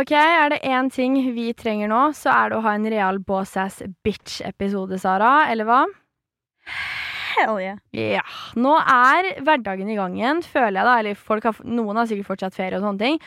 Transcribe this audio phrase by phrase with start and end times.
[0.00, 3.20] ok, er det én ting vi trenger nå, så er det å ha en real
[3.22, 5.32] boss ass bitch-episode, Sara.
[5.52, 5.84] Eller hva?
[7.32, 7.78] Hell yeah.
[7.96, 8.22] Ja.
[8.60, 10.98] Nå er hverdagen i gang igjen, føler jeg da.
[11.00, 13.20] Eller folk har, noen har sikkert fortsatt ferie og sånne ting.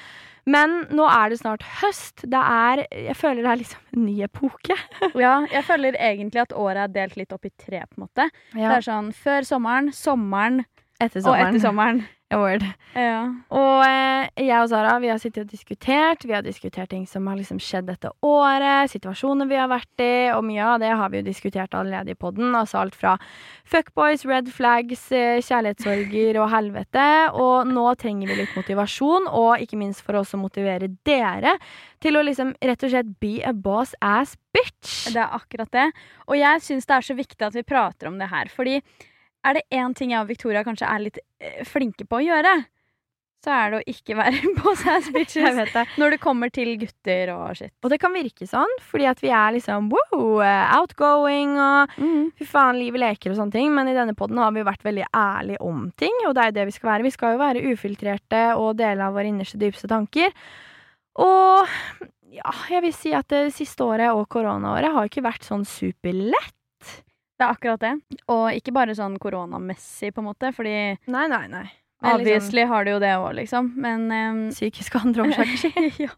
[0.45, 2.21] Men nå er det snart høst.
[2.29, 4.77] Det er Jeg føler det er liksom en ny epoke.
[5.25, 8.29] Ja, jeg føler egentlig at året er delt litt opp i tre, på en måte.
[8.53, 10.63] Det er sånn før sommeren, sommeren
[11.01, 12.05] Etter og etter sommeren.
[12.39, 12.63] Word.
[12.95, 13.27] Ja.
[13.53, 16.25] Og eh, jeg og Sara vi har sittet og diskutert.
[16.25, 20.29] Vi har diskutert ting som har liksom skjedd dette året, situasjoner vi har vært i,
[20.35, 22.53] og mye av det har vi jo diskutert allerede i poden.
[22.57, 23.15] Altså alt fra
[23.67, 27.07] fuckboys, red flags, eh, kjærlighetssorger og helvete.
[27.33, 31.57] Og nå trenger vi litt motivasjon, og ikke minst for oss å motivere dere
[32.03, 35.09] til å liksom rett og slett be a boss ass bitch.
[35.13, 35.89] Det er akkurat det.
[36.29, 38.79] Og jeg syns det er så viktig at vi prater om det her, fordi
[39.45, 42.55] er det én ting jeg og Victoria kanskje er litt eh, flinke på å gjøre,
[43.45, 45.83] så er det å ikke være boss ass bitches det.
[46.01, 47.73] når det kommer til gutter og shit.
[47.85, 51.93] Og det kan virke sånn, fordi at vi er liksom wow, eh, outgoing og
[52.39, 53.69] fy faen, livet leker og sånne ting.
[53.75, 56.51] Men i denne poden har vi jo vært veldig ærlige om ting, og det er
[56.51, 57.07] jo det vi skal være.
[57.07, 60.33] Vi skal jo være ufiltrerte og dele av våre innerste, dypeste tanker.
[61.21, 61.69] Og
[62.35, 66.54] ja, jeg vil si at det siste året og koronaåret har ikke vært sånn superlett.
[67.35, 67.95] Det er akkurat det.
[68.31, 70.75] Og ikke bare sånn koronamessig, på en måte, fordi
[71.11, 71.65] Nei, nei, nei.
[72.05, 73.69] Det er liksom har du jo det òg, liksom.
[73.81, 74.41] Men um...
[74.53, 75.85] psykiske andre årsaker.
[76.05, 76.11] ja.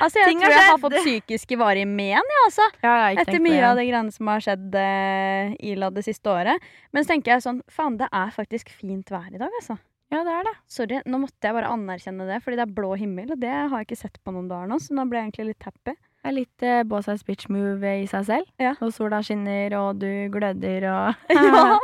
[0.00, 2.68] Altså, jeg Ting tror har jeg har fått psykiske varige men, jeg, altså.
[2.84, 3.66] Ja, jeg Etter mye det.
[3.68, 6.70] av det greiene som har skjedd uh, Ila det siste året.
[6.94, 9.76] Men så tenker jeg sånn, faen, det er faktisk fint vær i dag, altså.
[10.14, 10.54] Ja, det er det.
[10.70, 13.74] Sorry, nå måtte jeg bare anerkjenne det, fordi det er blå himmel, og det har
[13.74, 15.96] jeg ikke sett på noen dager nå, så nå ble jeg egentlig litt happy.
[16.24, 18.48] Det er litt uh, boss ass bitch move i seg selv.
[18.56, 18.72] Ja.
[18.80, 21.78] Og sola skinner, og du gløder og ja.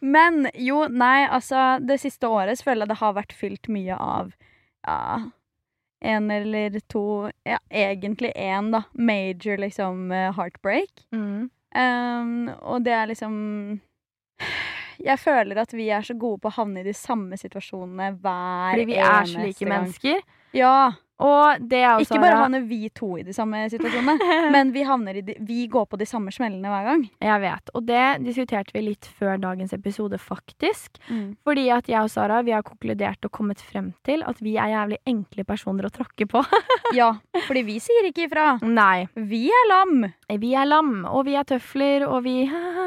[0.00, 3.96] Men jo, nei, altså, det siste året så føler jeg det har vært fylt mye
[4.00, 4.32] av
[4.86, 5.28] ja,
[6.00, 8.82] en eller to Ja, egentlig én, da.
[8.92, 11.06] Major, liksom, eh, heartbreak.
[11.12, 11.50] mm.
[11.70, 13.34] Um, og det er liksom
[14.98, 18.74] Jeg føler at vi er så gode på å havne i de samme situasjonene hver
[18.74, 18.74] eneste gang.
[18.74, 19.70] Fordi vi er så like gang.
[19.70, 20.24] mennesker.
[20.52, 20.92] Ja.
[21.20, 25.66] Også Ikke bare havner vi to i de samme situasjonene, men vi, i de, vi
[25.70, 27.04] går på de samme smellene hver gang.
[27.20, 27.72] Jeg vet.
[27.74, 31.00] Og det diskuterte vi litt før dagens episode, faktisk.
[31.46, 34.72] Fordi at jeg og Sara vi har konkludert og kommet frem til at vi er
[34.72, 36.44] jævlig enkle personer å tråkke på.
[36.90, 37.12] Ja,
[37.46, 38.56] fordi vi sier ikke ifra.
[38.66, 39.04] Nei.
[39.14, 40.08] Vi er lam.
[40.42, 42.48] Vi er lam, og vi er tøfler, og vi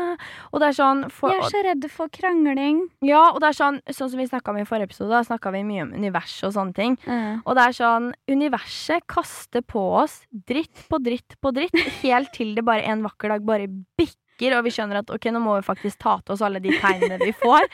[0.52, 2.84] Og det er sånn for, Jeg er så redd for krangling.
[3.02, 5.52] Ja, og det er sånn Sånn som vi snakka om i forrige episode, da snakka
[5.54, 6.98] vi mye om univers og sånne ting.
[7.46, 12.56] Og det er sånn Universet kaster på oss dritt på dritt på dritt, helt til
[12.56, 15.66] det bare en vakker dag bare bikker, og vi skjønner at ok, nå må vi
[15.68, 17.68] faktisk ta til oss alle de tegnene vi får.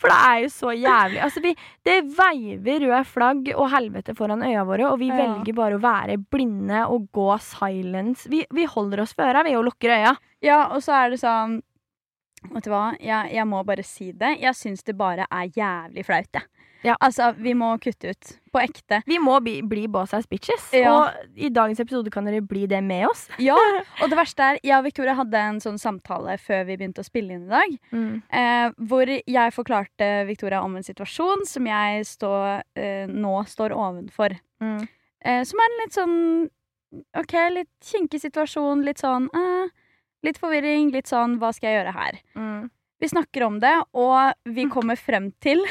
[0.00, 1.20] For det er jo så jævlig.
[1.22, 1.52] Altså, vi,
[1.86, 5.18] det veiver røde flagg og helvete foran øya våre, og vi Ja.
[5.20, 8.26] velger bare å være blinde og gå silence.
[8.32, 10.16] Vi, vi holder oss for øra, vi, og lukker øya.
[10.42, 11.60] Ja, og så er det sånn
[12.52, 14.36] Vet du hva, jeg, jeg må bare si det.
[14.42, 16.46] Jeg syns det bare er jævlig flaut, jeg.
[16.86, 16.94] Ja.
[17.02, 18.28] Altså, vi må kutte ut.
[18.54, 19.00] På ekte.
[19.06, 20.68] Vi må bli, bli boss ass bitches.
[20.76, 20.92] Ja.
[20.94, 23.26] Og i dagens episode kan dere bli det med oss.
[23.42, 23.56] Ja,
[24.02, 27.08] og det verste er Jeg og Victoria hadde en sånn samtale før vi begynte å
[27.08, 27.74] spille inn i dag.
[28.30, 32.32] Eh, hvor jeg forklarte Victoria om en situasjon som jeg stå,
[32.78, 34.38] eh, nå står ovenfor.
[34.62, 34.86] Mm.
[35.26, 36.16] Eh, som er en litt sånn
[37.18, 38.86] OK, litt kinkig situasjon.
[38.86, 39.74] Litt sånn eh,
[40.26, 40.90] Litt forvirring.
[40.94, 42.20] Litt sånn Hva skal jeg gjøre her?
[42.34, 42.70] Mm.
[43.00, 45.62] Vi snakker om det, og vi kommer frem til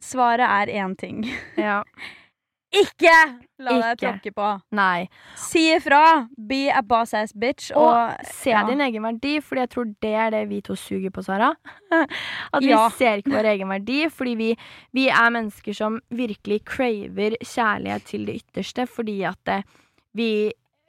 [0.00, 1.24] Svaret er én ting.
[1.58, 1.82] Ja.
[2.78, 3.12] Ikke
[3.64, 3.96] la deg Ikke.
[4.02, 4.48] tråkke på.
[4.76, 5.06] Nei.
[5.40, 6.28] Si ifra!
[6.36, 7.70] Be a boss ass bitch.
[7.72, 8.60] Og, Og se ja.
[8.68, 11.48] din egen verdi, Fordi jeg tror det er det vi to suger på, Sara.
[12.52, 12.82] At vi Ja.
[12.92, 14.50] ser ikke vår egen verdi, fordi vi,
[14.92, 19.62] vi er mennesker som virkelig craver kjærlighet til det ytterste, fordi at det,
[20.14, 20.28] vi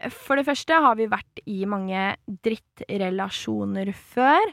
[0.07, 2.15] For det første har vi vært i mange
[2.45, 4.51] drittrelasjoner før.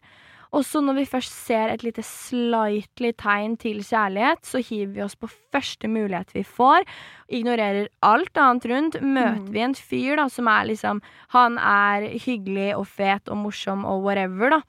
[0.55, 5.03] Og så når vi først ser et lite slightly tegn til kjærlighet, så hiver vi
[5.05, 6.87] oss på første mulighet vi får.
[7.29, 9.01] Ignorerer alt annet rundt.
[9.03, 9.53] Møter Mm.
[9.53, 11.03] vi en fyr da, som er liksom
[11.35, 14.61] Han er hyggelig og fet og morsom og whatever, da.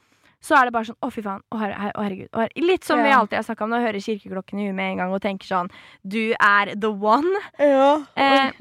[0.44, 1.42] Så er det bare sånn Å, fy faen.
[1.52, 2.30] Å, her, å herregud.
[2.32, 2.52] Å, her.
[2.62, 3.74] Litt som vi alltid har snakka om.
[3.74, 5.72] Nå hører kirkeklokken i huet med en gang og tenker sånn
[6.04, 7.42] Du er the one.
[7.60, 7.94] Ja.
[8.16, 8.52] Eh,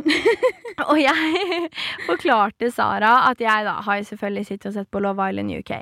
[0.91, 1.61] og jeg
[2.09, 5.77] forklarte Sara at jeg da har selvfølgelig sittet og sett på Love Island UK.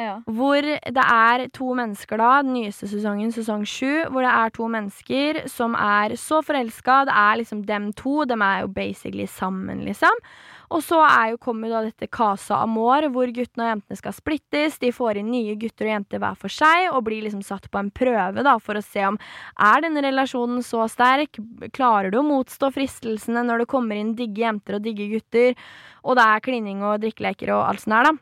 [0.00, 0.14] Ja.
[0.24, 4.68] Hvor det er to mennesker da, den nyeste sesongen, sesong sju, hvor det er to
[4.72, 7.02] mennesker som er så forelska.
[7.10, 8.22] Det er liksom dem to.
[8.24, 10.24] De er jo basically sammen, liksom.
[10.70, 14.14] Og så er jo, kommer jo da dette Casa Amor, hvor guttene og jentene skal
[14.14, 14.78] splittes.
[14.78, 17.80] De får inn nye gutter og jenter hver for seg, og blir liksom satt på
[17.80, 19.18] en prøve da, for å se om
[19.58, 21.40] er denne relasjonen så sterk.
[21.74, 25.58] Klarer du å motstå fristelsene når det kommer inn digge jenter og digge gutter,
[26.06, 28.16] og det er klining og drikkeleker og alt sånt her, da.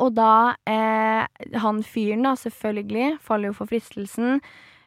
[0.00, 1.26] Og da eh,
[1.62, 4.40] Han fyren, da, selvfølgelig, faller jo for fristelsen.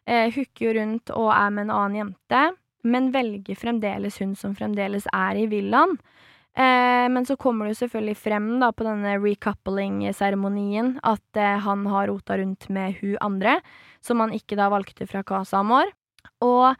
[0.05, 2.43] Eh, hooker jo rundt og er med en annen jente,
[2.85, 5.95] men velger fremdeles hun som fremdeles er i villaen.
[6.55, 11.83] Eh, men så kommer det jo selvfølgelig frem da på denne recoupling-seremonien at eh, han
[11.91, 13.57] har rota rundt med hun andre,
[13.99, 15.91] som han ikke da valgte fra Casa Amor.
[16.45, 16.77] Og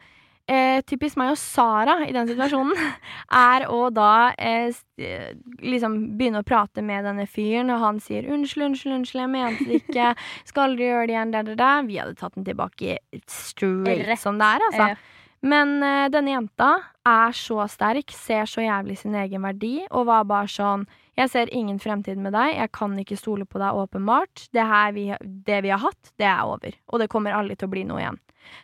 [0.48, 2.72] eh, typisk meg og Sara i den situasjonen
[3.52, 8.30] er å da eh, eh, liksom begynne å prate med denne fyren, og han sier
[8.30, 10.14] 'unnskyld, unnskyld, unnskyld, jeg mente det ikke',
[10.48, 11.74] 'skal aldri gjøre det igjen', da, da, da.
[11.84, 12.98] Vi hadde tatt den tilbake
[13.28, 14.90] straight som det er, altså.
[14.94, 14.96] Ja.
[15.44, 16.70] Men uh, denne jenta
[17.06, 20.86] er så sterk, ser så jævlig sin egen verdi, og var bare sånn
[21.16, 24.48] Jeg ser ingen fremtid med deg, jeg kan ikke stole på deg, åpenbart.
[24.52, 26.76] Det, her vi, det vi har hatt, det er over.
[26.92, 28.18] Og det kommer aldri til å bli noe igjen.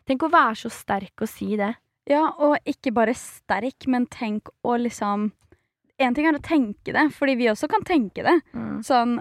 [0.05, 1.71] Tenk å være så sterk og si det.
[2.11, 5.31] Ja, og ikke bare sterk, men tenk å liksom
[6.03, 8.35] En ting er å tenke det, fordi vi også kan tenke det.
[8.57, 8.81] Mm.
[8.83, 9.21] Sånn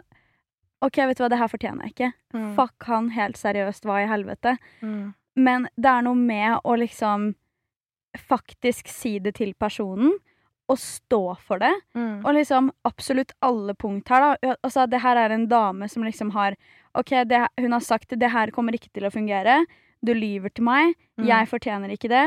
[0.82, 2.08] OK, vet du hva, det her fortjener jeg ikke.
[2.34, 2.48] Mm.
[2.58, 4.56] Fuck han helt seriøst, hva i helvete?
[4.82, 5.12] Mm.
[5.38, 7.28] Men det er noe med å liksom
[8.18, 10.14] faktisk si det til personen,
[10.72, 11.72] og stå for det.
[11.98, 12.22] Mm.
[12.24, 14.56] Og liksom absolutt alle punkt her, da.
[14.64, 16.56] Altså, det her er en dame som liksom har
[16.98, 19.62] OK, det, hun har sagt det her kommer ikke til å fungere.
[20.04, 20.96] Du lyver til meg.
[21.20, 21.28] Mm.
[21.28, 22.26] Jeg fortjener ikke det.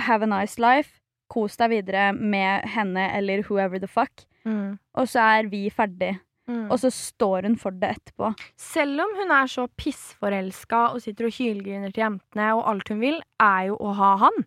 [0.00, 0.98] Have a nice life.
[1.30, 4.24] Kos deg videre med henne eller whoever the fuck.
[4.44, 4.78] Mm.
[4.98, 6.16] Og så er vi ferdig.
[6.50, 6.64] Mm.
[6.72, 8.32] Og så står hun for det etterpå.
[8.58, 13.00] Selv om hun er så pissforelska og sitter og hylgriner til jentene, og alt hun
[13.02, 14.40] vil, er jo å ha han.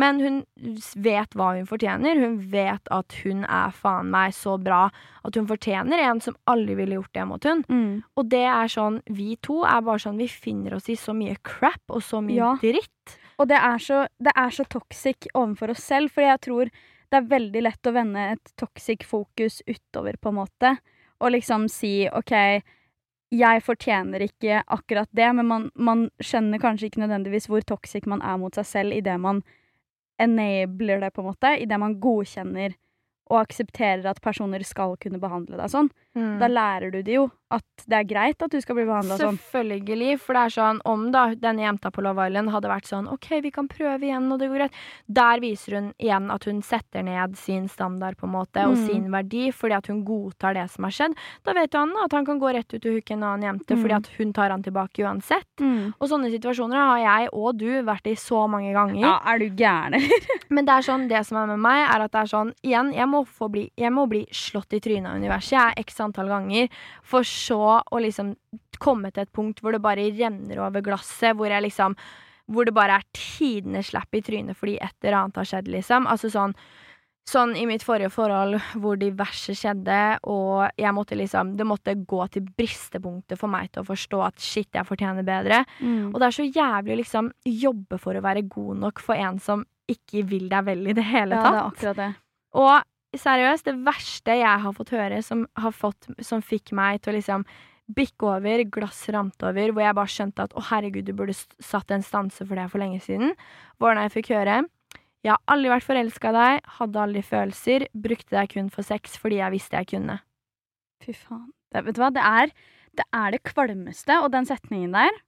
[0.00, 0.38] Men hun
[1.04, 2.18] vet hva hun fortjener.
[2.20, 4.86] Hun vet at hun er faen meg så bra
[5.26, 7.62] at hun fortjener en som aldri ville gjort det mot hun.
[7.68, 8.02] Mm.
[8.16, 11.36] Og det er sånn, vi to er bare sånn, vi finner oss i så mye
[11.46, 12.52] crap og så mye Ja.
[12.60, 13.16] dritt.
[13.38, 16.70] Og det er, så, det er så toxic overfor oss selv, for jeg tror
[17.12, 20.70] det er veldig lett å vende et toxic fokus utover, på en måte.
[21.20, 22.32] Og liksom si OK,
[23.34, 28.22] jeg fortjener ikke akkurat det, men man, man skjønner kanskje ikke nødvendigvis hvor toxic man
[28.22, 29.42] er mot seg selv idet man
[30.22, 31.56] enabler det, på en måte.
[31.60, 32.76] Idet man godkjenner
[33.26, 35.88] og aksepterer at personer skal kunne behandle deg sånn.
[36.40, 39.36] Da lærer du det jo at det er greit at du skal bli behandla sånn.
[39.38, 43.06] Selvfølgelig, for det er sånn om da denne jenta på Love Island hadde vært sånn
[43.12, 44.72] OK, vi kan prøve igjen, og det går greit.
[45.06, 48.86] Der viser hun igjen at hun setter ned sin standard på en måte, og Mm.
[48.86, 51.14] sin verdi, fordi at hun godtar det som har skjedd.
[51.44, 53.76] Da vet jo han at han kan gå rett ut og hooke en annen jente,
[53.76, 53.82] Mm.
[53.82, 55.46] fordi at hun tar han tilbake uansett.
[55.60, 55.94] Mm.
[56.00, 59.00] Og sånne situasjoner har jeg og du vært i så mange ganger.
[59.00, 60.10] Ja, er du gæren, eller?
[60.50, 62.92] Men det er sånn, det som er med meg, er at det er sånn Igjen,
[62.94, 66.00] jeg må, få bli, jeg må bli slått i trynet av universet jeg, er x
[66.00, 66.68] antall ganger,
[67.02, 68.34] for så å liksom
[68.82, 71.96] komme til et punkt hvor det bare renner over glasset, hvor jeg liksom
[72.46, 76.06] Hvor det bare er tidenes slapp i trynet fordi et eller annet har skjedd, liksom.
[76.06, 76.54] Altså sånn
[77.26, 81.96] Sånn i mitt forrige forhold hvor det verste skjedde, og jeg måtte liksom Det måtte
[82.06, 85.64] gå til bristepunktet for meg til å forstå at shit, jeg fortjener bedre.
[85.80, 86.12] Mm.
[86.12, 89.40] Og det er så jævlig å liksom jobbe for å være god nok for en
[89.42, 91.50] som ikke vil deg vel i det hele tatt.
[91.50, 92.12] Ja, det er akkurat det.
[92.62, 92.76] Og
[93.14, 97.46] seriøst, det verste jeg har fått høre som, fått, som fikk meg til å liksom
[97.96, 101.92] bikke over, glass ramte over, hvor jeg bare skjønte at å herregud, du burde satt
[101.94, 103.36] en stanse for det for lenge siden,
[103.78, 104.64] var når jeg fikk høre
[105.26, 109.16] jeg har aldri vært forelska i deg, hadde aldri følelser, brukte deg kun for sex
[109.18, 110.20] fordi jeg visste jeg kunne.
[111.02, 111.48] Fy faen.
[111.74, 112.52] Det, vet du hva, det er,
[112.94, 115.18] det er det kvalmeste, og den setningen der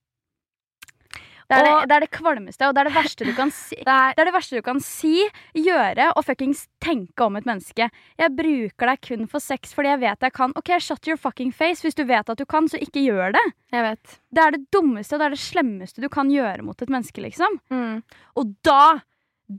[1.49, 3.49] det er, Og- det, det er det kvalmeste, og det er det verste du kan
[3.51, 3.75] si.
[3.87, 5.13] Det er Det er verste du kan si,
[5.57, 7.87] gjøre og fuckings tenke om et menneske.
[8.21, 10.53] Jeg bruker deg kun for sex fordi jeg vet jeg kan.
[10.55, 11.81] OK, shut your fucking face.
[11.81, 13.45] Hvis du vet at du kan, så ikke gjør det.
[13.73, 14.19] Jeg vet.
[14.31, 17.21] Det er det dummeste og det er det slemmeste du kan gjøre mot et menneske,
[17.25, 17.57] liksom.
[17.73, 18.03] Mm.
[18.37, 18.99] Og da,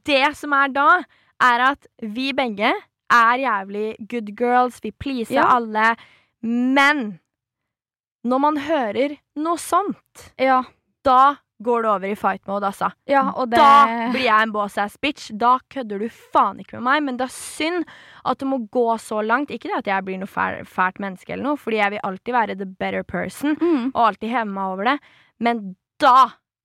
[0.07, 0.87] det som er da,
[1.43, 2.71] er at vi begge
[3.11, 5.49] er jævlig good girls, vi pleaser Ja.
[5.57, 5.97] alle,
[6.47, 7.19] men
[8.25, 10.63] når man hører noe sånt, Ja,
[11.03, 12.91] da går det over i fight mode, altså.
[13.11, 15.31] ja og det Da blir jeg en boss ass bitch.
[15.37, 17.85] Da kødder du faen ikke med meg, men det er synd
[18.25, 19.53] at det må gå så langt.
[19.53, 22.37] Ikke det at jeg blir noe fæl, fælt menneske eller noe, fordi jeg vil alltid
[22.37, 23.93] være the better person mm.
[23.93, 24.99] og alltid heve meg over det,
[25.41, 25.63] men
[26.01, 26.17] da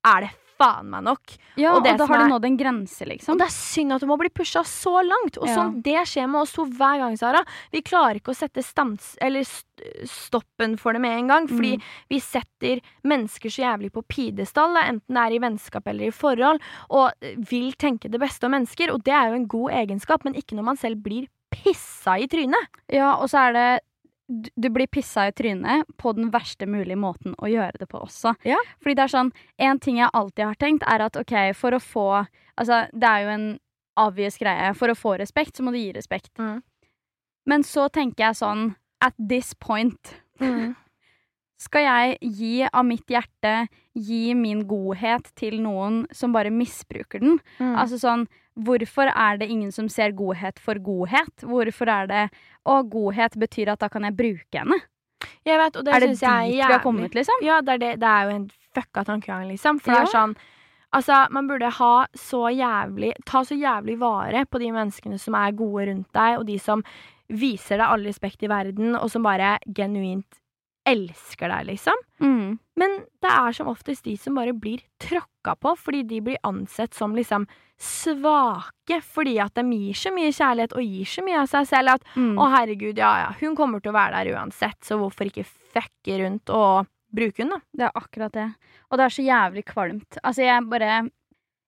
[0.06, 1.34] er det faen meg nok.
[1.58, 3.38] Ja, Og og, det da har du nådd en grense, Og liksom.
[3.38, 5.38] det er synd at du må bli pusha så langt.
[5.38, 5.56] Og Ja.
[5.56, 7.44] sånn, Det skjer med oss to hver gang, Sara.
[7.72, 9.66] Vi klarer ikke å sette stans, eller st
[10.06, 11.48] stoppen for det med en gang.
[11.48, 11.82] Fordi Mm.
[12.10, 16.60] vi setter mennesker så jævlig på pidestall, enten det er i vennskap eller i forhold,
[16.90, 18.92] og eh, vil tenke det beste om mennesker.
[18.94, 22.28] Og det er jo en god egenskap, men ikke når man selv blir pissa i
[22.28, 22.68] trynet.
[22.92, 23.82] Ja, og så er det
[24.28, 28.36] du- blir pissa i trynet på den verste mulige måten å gjøre det på også.
[28.46, 28.58] Ja.
[28.82, 31.80] Fordi det er sånn En ting jeg alltid har tenkt, er at OK, for å
[31.82, 32.28] få
[32.58, 33.60] Altså, det er jo en
[33.98, 34.74] obvious greie.
[34.76, 36.32] For å få respekt, så må du gi respekt.
[36.40, 36.62] Mm.
[37.46, 40.16] Men så tenker jeg sånn At this point
[41.58, 47.40] skal jeg gi av mitt hjerte, gi min godhet til noen som bare misbruker den?
[47.60, 47.76] Mm.
[47.80, 51.44] Altså sånn, hvorfor er det ingen som ser godhet for godhet?
[51.44, 52.26] Hvorfor er det
[52.66, 54.80] Å, godhet betyr at da kan jeg bruke henne?
[55.46, 57.42] jeg vet, og det er det dit jeg vi har kommet, liksom?
[57.46, 58.46] Ja, det er, det, det er jo en
[58.76, 59.80] fucka tankegang, liksom.
[59.82, 60.38] For det er sånn
[60.96, 65.56] Altså, man burde ha så jævlig Ta så jævlig vare på de menneskene som er
[65.58, 66.84] gode rundt deg, og de som
[67.28, 70.40] viser deg all respekt i verden, og som bare genuint
[70.86, 71.98] elsker deg, liksom.
[72.22, 72.58] Mm.
[72.78, 76.94] Men det er som oftest de som bare blir tråkka på, fordi de blir ansett
[76.94, 77.48] som liksom
[77.82, 81.96] svake, fordi at de gir så mye kjærlighet og gir så mye av seg selv
[81.96, 82.36] at Mm.
[82.38, 86.20] å, herregud, ja ja, hun kommer til å være der uansett, så hvorfor ikke fucke
[86.24, 87.60] rundt og bruke hun, da?
[87.74, 88.48] Det er akkurat det.
[88.92, 90.18] Og det er så jævlig kvalmt.
[90.24, 91.10] Altså, jeg bare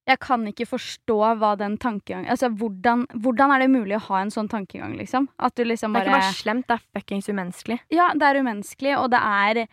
[0.08, 4.22] Jeg kan ikke forstå hva den tankegangen Altså, hvordan, hvordan er det mulig å ha
[4.22, 5.28] en sånn tankegang, liksom?
[5.36, 7.78] At du liksom Det er ikke bare slemt, det er fuckings umenneskelig.
[7.92, 9.66] Ja, det er umenneskelig, og det er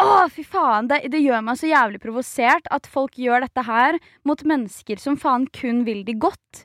[0.00, 0.86] Å, fy faen!
[0.88, 5.18] Det, det gjør meg så jævlig provosert at folk gjør dette her mot mennesker som
[5.20, 6.62] faen kun vil de godt.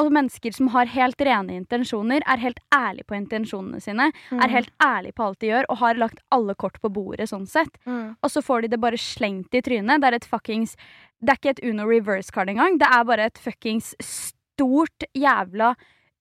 [0.00, 4.40] Og mennesker som har helt rene intensjoner, er helt ærlige på intensjonene sine, Mm.
[4.44, 7.46] er helt ærlige på alt de gjør, og har lagt alle kort på bordet sånn
[7.46, 7.76] sett.
[7.86, 8.16] mm.
[8.22, 10.00] Og så får de det bare slengt i trynet.
[10.00, 10.76] Det er et fuckings
[11.22, 12.78] Det er ikke et Uno reverse-card engang.
[12.80, 15.74] Det er bare et fuckings stort jævla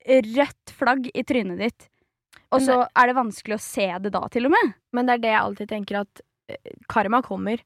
[0.05, 1.87] rødt flagg i trynet ditt.
[2.51, 4.73] Og så er det vanskelig å se det da, til og med.
[4.91, 6.21] Men det er det jeg alltid tenker, at
[6.89, 7.57] karma kommer.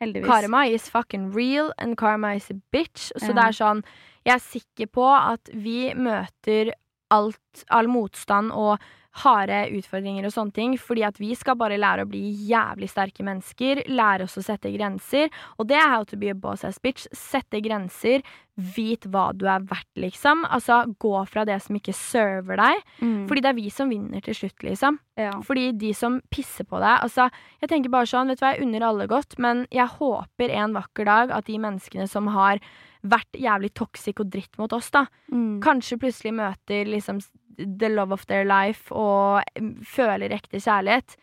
[0.00, 0.26] Heldigvis.
[0.30, 3.10] Karma is fucking real, and karma is a bitch.
[3.18, 3.32] Så Ja.
[3.34, 3.84] det er sånn
[4.26, 6.72] Jeg er sikker på at vi møter
[7.10, 8.78] alt, all motstand og
[9.22, 13.24] harde utfordringer og sånne ting, fordi at vi skal bare lære å bli jævlig sterke
[13.26, 16.78] mennesker, lære oss å sette grenser, og det er how to be a boss ass
[16.78, 17.06] bitch.
[17.12, 18.22] Sette grenser,
[18.58, 20.40] vit hva du er verdt, liksom.
[20.50, 23.28] Altså, gå fra det som ikke server deg, Mm.
[23.28, 24.98] fordi det er vi som vinner til slutt, liksom.
[25.16, 25.30] ja.
[25.42, 27.30] Fordi de som pisser på deg Altså,
[27.62, 30.74] jeg tenker bare sånn, vet du hva, jeg unner alle godt, men jeg håper en
[30.74, 32.58] vakker dag at de menneskene som har
[33.06, 35.60] vært jævlig toxic og dritt mot oss, da, Mm.
[35.62, 37.20] kanskje plutselig møter liksom
[37.58, 41.16] the love of their life og mm, føler ekte kjærlighet,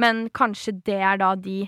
[0.00, 1.66] men kanskje det er da de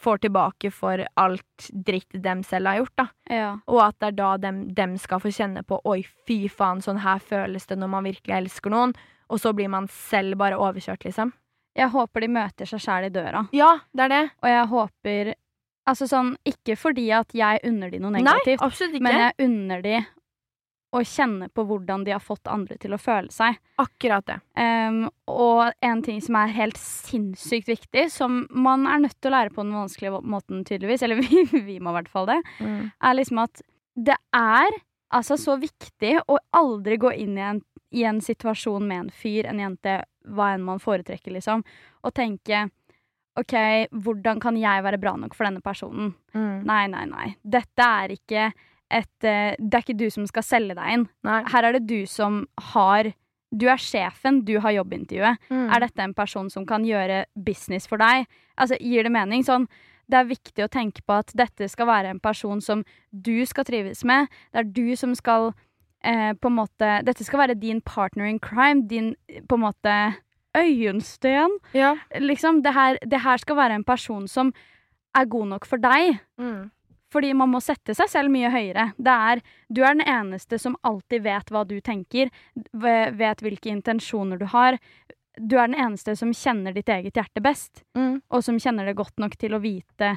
[0.00, 3.06] får tilbake for alt dritt dem selv har gjort, da.
[3.28, 3.50] ja.
[3.68, 7.02] Og at det er da dem, dem skal få kjenne på Oi, fy faen, sånn
[7.04, 8.94] her føles det når man virkelig elsker noen.
[9.30, 11.34] Og så blir man selv bare overkjørt, liksom.
[11.78, 13.44] Jeg håper de møter seg sjæl i døra.
[13.54, 14.24] Ja, det er det.
[14.42, 15.34] Og jeg håper
[15.88, 19.94] Altså sånn, ikke fordi at jeg unner de noe negativt, Nei, men jeg unner de
[20.90, 23.58] å kjenne på hvordan de har fått andre til å føle seg.
[23.80, 24.38] Akkurat det.
[24.58, 29.36] Um, og en ting som er helt sinnssykt viktig, som man er nødt til å
[29.36, 33.18] lære på den vanskelige måten, tydeligvis, eller vi, vi må i hvert fall det, er
[33.18, 33.62] liksom at
[33.94, 34.80] det er
[35.14, 37.62] altså så viktig å aldri gå inn i en,
[37.94, 41.64] i en situasjon med en fyr, en jente, hva enn man foretrekker, liksom,
[42.02, 42.66] og tenke
[43.38, 43.54] OK,
[44.04, 46.10] hvordan kan jeg være bra nok for denne personen?
[46.34, 46.66] Mm.
[46.66, 47.28] Nei, nei, nei.
[47.46, 48.48] Dette er ikke
[48.90, 51.08] et eh, Det er ikke du som skal selge deg inn.
[51.26, 51.42] Nei.
[51.52, 53.12] Her er det du som har
[53.50, 55.38] Du er sjefen, du har jobbintervjuet.
[55.50, 55.70] Mm.
[55.74, 58.28] Er dette en person som kan gjøre business for deg?
[58.56, 59.42] Altså, Gir det mening?
[59.42, 59.66] Sånn,
[60.06, 63.66] det er viktig å tenke på at dette skal være en person som du skal
[63.66, 64.30] trives med.
[64.52, 65.50] Det er du som skal
[66.04, 68.86] eh, på en måte Dette skal være din partner in crime.
[68.86, 69.14] Din
[69.50, 69.96] på en måte
[70.56, 71.58] øyensten.
[71.74, 71.96] Ja.
[72.18, 74.52] Liksom, det her, det her skal være en person som
[75.14, 76.18] er god nok for deg.
[76.38, 76.70] Mm.
[77.10, 78.92] Fordi man må sette seg selv mye høyere.
[78.96, 82.30] Det er, du er den eneste som alltid vet hva du tenker,
[82.72, 84.78] vet hvilke intensjoner du har.
[85.40, 88.22] Du er den eneste som kjenner ditt eget hjerte best, Mm.
[88.30, 90.12] og som kjenner det godt nok til å vite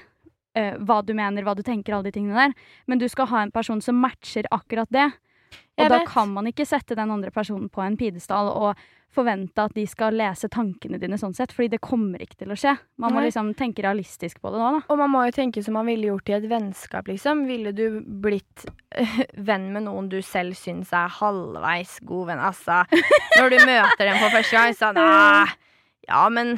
[0.57, 2.53] uh, hva du mener, hva du tenker, alle de tingene der.
[2.85, 5.09] Men du skal ha en person som matcher akkurat det.
[5.79, 8.83] Og da kan man ikke sette den andre personen på en pidestall og
[9.13, 12.57] forvente at de skal lese tankene dine sånn sett, fordi det kommer ikke til å
[12.57, 12.73] skje.
[13.01, 13.27] Man må Nei.
[13.29, 14.81] liksom tenke realistisk på det nå, da.
[14.89, 17.45] Og man må jo tenke som man ville gjort i et vennskap, liksom.
[17.49, 18.65] Ville du blitt
[19.49, 22.43] venn med noen du selv syns er halvveis god venn?
[22.49, 22.81] Altså,
[23.37, 25.51] når du møter dem for første gang, Nei,
[26.09, 26.57] ja, men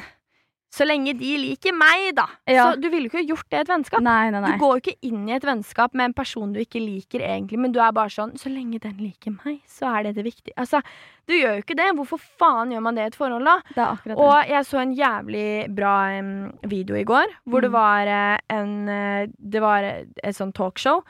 [0.75, 2.25] Så lenge de liker meg, da.
[2.51, 2.65] Ja.
[2.73, 4.01] Så du ville jo ikke gjort det i et vennskap.
[4.03, 4.51] Nei, nei, nei.
[4.57, 7.59] Du går jo ikke inn i et vennskap med en person du ikke liker egentlig,
[7.63, 10.55] men du er bare sånn Så lenge den liker meg, så er det det viktige.
[10.59, 10.81] Altså,
[11.29, 11.87] du gjør jo ikke det.
[11.95, 13.55] Hvorfor faen gjør man det i et forhold, da?
[13.71, 14.25] Det er akkurat det.
[14.25, 15.45] Og jeg så en jævlig
[15.79, 16.33] bra um,
[16.75, 17.77] video i går, hvor det Mm.
[17.79, 21.01] var uh, en uh, Det var et sånn talkshow.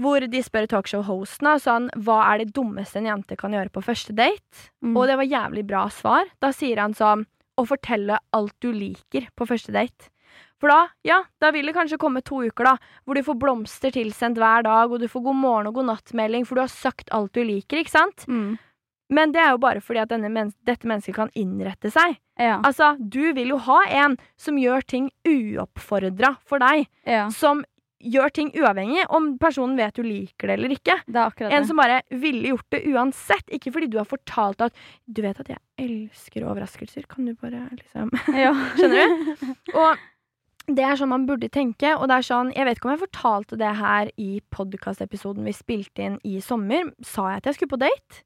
[0.00, 4.10] Hvor de spør talkshow-hosten sånn, hva er det dummeste en jente kan gjøre på første
[4.16, 4.64] date.
[4.82, 4.96] Mm.
[4.96, 6.24] Og det var jævlig bra svar.
[6.42, 7.22] Da sier han sånn
[7.60, 10.10] Å fortelle alt du liker på første date.
[10.62, 13.92] For da, ja, da vil det kanskje komme to uker, da, hvor du får blomster
[13.94, 17.12] tilsendt hver dag, og du får god morgen og god natt-melding, for du har sagt
[17.14, 18.26] alt du liker, ikke sant?
[18.30, 18.54] mm.
[19.12, 22.16] Men det er jo bare fordi at denne men dette mennesket kan innrette seg.
[22.40, 22.56] Ja.
[22.64, 26.88] Altså, du vil jo ha en som gjør ting uoppfordra for deg.
[27.06, 27.26] ja.
[27.30, 27.62] Som
[28.04, 30.96] gjør ting uavhengig om personen vet du liker det eller ikke.
[31.06, 31.68] Det akkurat En det.
[31.70, 33.46] som bare ville gjort det uansett.
[33.56, 37.06] Ikke fordi du har fortalt at Du vet at jeg elsker overraskelser.
[37.10, 38.12] Kan du bare liksom
[38.44, 38.52] Ja.
[38.76, 39.48] Skjønner du?
[39.80, 39.96] Og
[40.74, 41.94] det er sånn man burde tenke.
[41.98, 45.52] Og det er sånn Jeg vet ikke om jeg fortalte det her i podkastepisoden vi
[45.56, 46.92] spilte inn i sommer.
[47.04, 48.22] Sa jeg at jeg skulle på date?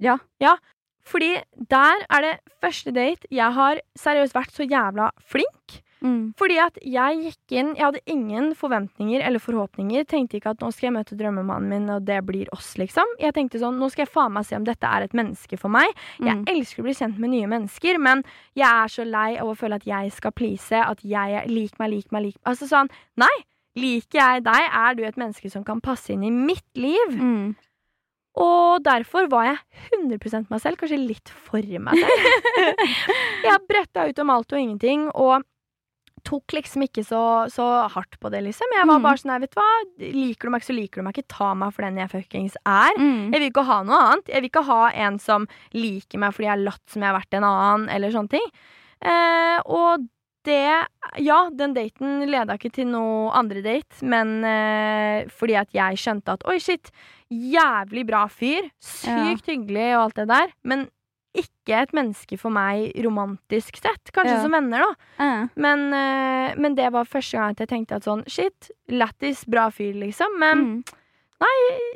[0.00, 0.18] Ja.
[0.40, 0.56] Ja.
[1.04, 1.30] Fordi
[1.72, 5.78] der er det første date jeg har seriøst vært så jævla flink.
[6.00, 6.32] Mm.
[6.40, 10.06] Fordi at jeg gikk inn Jeg hadde ingen forventninger eller forhåpninger.
[10.08, 13.04] Tenkte ikke at nå skal jeg møte drømmemannen min, og det blir oss, liksom.
[13.20, 15.68] Jeg tenkte sånn, nå skal jeg faen meg se om dette er et menneske for
[15.68, 15.92] meg.
[16.18, 16.44] Jeg Mm.
[16.48, 19.74] elsker å bli kjent med nye mennesker, men jeg er så lei av å føle
[19.76, 23.44] at jeg skal please, at jeg er lik meg, lik meg, lik Altså sånn, nei!
[23.76, 27.12] Liker jeg deg, er du et menneske som kan passe inn i mitt liv.
[27.14, 27.54] Mm.
[28.40, 29.58] Og derfor var jeg
[29.92, 32.76] 100 meg selv, kanskje litt for meg selv.
[33.44, 35.44] jeg bretta ut om alt og ingenting, og
[36.24, 37.20] tok liksom ikke så,
[37.52, 38.66] så hardt på det, liksom.
[38.76, 39.02] Jeg var Mm.
[39.08, 39.70] bare sånn, her, vet du hva,
[40.12, 41.28] liker du meg ikke, så liker du meg ikke.
[41.28, 42.92] Ta meg for den jeg fuckings er.
[42.98, 43.32] Mm.
[43.32, 44.26] Jeg vil ikke ha noe annet.
[44.28, 47.20] Jeg vil ikke ha en som liker meg fordi jeg har latt som jeg har
[47.20, 48.48] vært en annen, eller sånne ting.
[49.02, 50.08] Eh, og
[50.44, 50.86] det
[51.20, 56.32] Ja, den daten leda ikke til noe andre date, men eh, fordi at jeg skjønte
[56.32, 56.90] at oi, shit,
[57.30, 58.70] jævlig bra fyr.
[58.80, 60.86] Sykt hyggelig og alt det der, men
[61.34, 64.10] ikke et menneske for meg romantisk sett.
[64.12, 64.42] Kanskje Ja.
[64.42, 64.94] som venner, da.
[65.18, 65.48] Ja.
[65.56, 69.68] Men, uh, men det var første gang at jeg tenkte at sånn shit, lættis, bra
[69.70, 70.38] fyr, liksom.
[70.38, 70.84] Men Mm.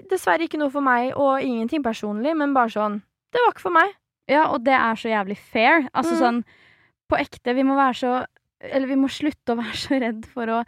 [0.08, 3.74] dessverre ikke noe for meg, og ingenting personlig, men bare sånn Det var ikke for
[3.74, 3.90] meg.
[4.28, 5.88] Ja, og det er så jævlig fair.
[5.94, 6.20] Altså Mm.
[6.20, 6.44] sånn
[7.10, 8.26] På ekte, vi må være så
[8.62, 10.64] Eller vi må slutte å være så redd for å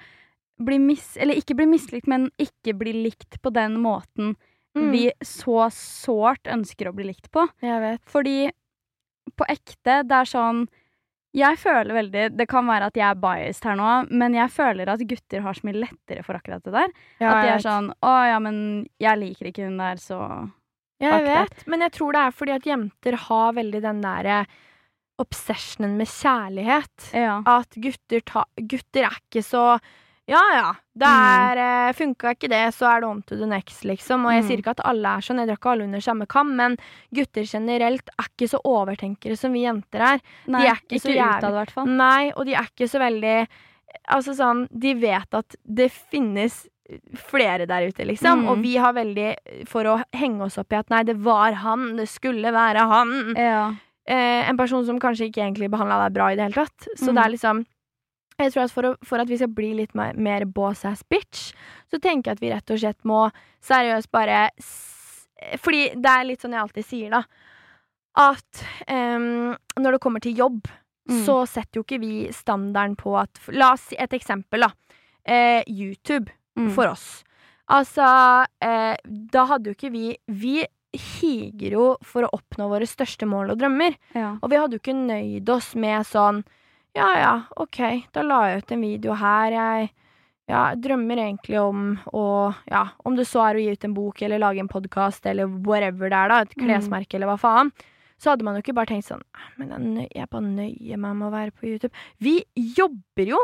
[0.63, 1.17] bli mis...
[1.17, 4.37] Eller ikke bli mislikt, men ikke bli likt på den måten
[4.77, 4.91] Mm.
[4.93, 7.47] vi så sårt ønsker å bli likt på.
[7.65, 8.03] Jeg vet.
[8.13, 8.51] Fordi
[9.37, 10.67] på ekte, det er sånn
[11.37, 14.89] Jeg føler veldig Det kan være at jeg er biased her nå, men jeg føler
[14.89, 16.95] at gutter har så mye lettere for akkurat det der.
[17.21, 20.21] Ja, at de er sånn Å ja, men jeg liker ikke hun der, så
[21.03, 24.39] Jeg Fuck vet, men jeg tror det er fordi at jenter har veldig den derre
[25.21, 27.11] obsessionen med kjærlighet.
[27.17, 27.39] Ja.
[27.49, 29.79] At gutter, ta, gutter er ikke så
[30.29, 30.73] ja, ja.
[30.97, 31.57] Det Mm.
[31.57, 31.59] er,
[31.89, 34.25] eh, Funka ikke det, så er det on to the next, liksom.
[34.27, 34.49] Og jeg Mm.
[34.49, 36.77] sier ikke at alle er sånn, jeg drar ikke alle under samme kam, men
[37.15, 40.21] gutter generelt er ikke så overtenkere som vi jenter er.
[40.49, 41.87] Nei, er ikke så jævlig- i hvert fall.
[41.87, 43.47] Nei, og de er ikke så veldig
[44.11, 46.67] Altså sånn, de vet at det finnes
[47.15, 48.43] flere der ute, liksom.
[48.45, 48.49] Mm.
[48.51, 49.37] Og vi har veldig
[49.67, 53.35] For å henge oss opp i at nei, det var han, det skulle være han.
[53.37, 53.75] Ja.
[54.07, 56.89] Eh, en person som kanskje ikke egentlig behandla deg bra i det hele tatt.
[56.97, 57.15] Så Mm.
[57.15, 57.67] det er liksom
[58.39, 61.03] Jeg tror at for, å, for at vi skal bli litt mer, mer boss ass
[61.09, 61.53] bitch,
[61.91, 63.31] så tenker jeg at vi rett og slett må
[63.65, 64.51] seriøst bare
[65.61, 67.23] Fordi det er litt sånn jeg alltid sier, da.
[68.17, 70.67] At um, når det kommer til jobb,
[71.07, 71.21] Mm.
[71.23, 74.73] så setter jo ikke vi standarden på at La oss si et eksempel, da.
[75.25, 76.73] Eh, YouTube Mm.
[76.75, 77.23] for oss.
[77.71, 80.67] Altså, eh, da hadde jo ikke vi Vi
[80.99, 83.95] higer jo for å oppnå våre største mål og drømmer.
[84.17, 84.33] ja.
[84.43, 86.43] Og vi hadde jo ikke nøyd oss med sånn
[86.97, 87.79] Ja ja, OK,
[88.13, 89.51] da la jeg ut en video her.
[89.53, 89.91] Jeg
[90.49, 94.23] ja, drømmer egentlig om å Ja, om det så er å gi ut en bok
[94.23, 96.41] eller lage en podkast eller whatever det er, da.
[96.47, 96.93] Et Mm.
[97.15, 97.73] eller hva faen.
[98.19, 101.17] Så hadde man jo ikke bare tenkt sånn «Ah, Men jeg, jeg bare nøyer meg
[101.17, 101.93] med å være på YouTube.
[102.19, 103.39] Vi jobber jo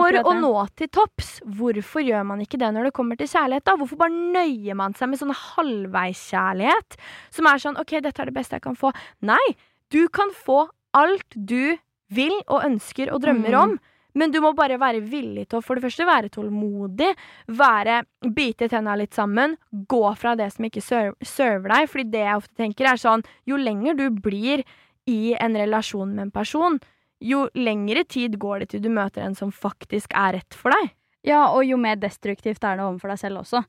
[0.00, 1.40] for å nå til topps.
[1.46, 3.76] Hvorfor gjør man ikke det når det kommer til kjærlighet, da?
[3.76, 5.30] Hvorfor bare nøyer man seg med sånn
[6.02, 6.96] halvveiskjærlighet?
[7.30, 8.90] Som er sånn OK, dette er det beste jeg kan få.
[9.22, 9.54] Nei!
[9.90, 11.78] Du kan få alt du
[12.14, 13.60] vil og ønsker og drømmer Mm.
[13.62, 13.78] om.
[14.14, 17.14] Men du må bare være villig til å for det første være tålmodig,
[17.48, 21.88] være, bite tenna litt sammen, gå fra det som ikke serv- server deg.
[21.88, 24.64] Fordi det jeg ofte tenker, er sånn Jo lenger du blir
[25.06, 26.80] i en relasjon med en person,
[27.20, 30.90] jo lengre tid går det til du møter en som faktisk er rett for deg.
[31.24, 33.64] ja, og jo mer destruktivt er det overfor deg selv også.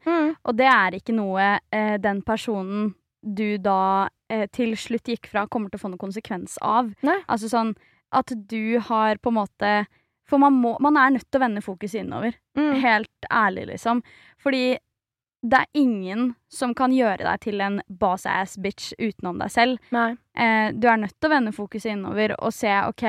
[0.45, 5.45] Og det er ikke noe eh, den personen du da eh, til slutt gikk fra,
[5.47, 6.93] kommer til å få noen konsekvens av.
[7.03, 7.17] Nei.
[7.27, 7.75] Altså sånn
[8.11, 9.85] at du har på en måte
[10.29, 12.35] For man, må, man er nødt til å vende fokuset innover.
[12.55, 12.75] Mm.
[12.83, 14.03] Helt ærlig, liksom.
[14.37, 14.77] Fordi
[15.41, 19.79] det er ingen som kan gjøre deg til en boss-ass bitch utenom deg selv.
[20.37, 23.05] Eh, du er nødt til å vende fokuset innover og se ok,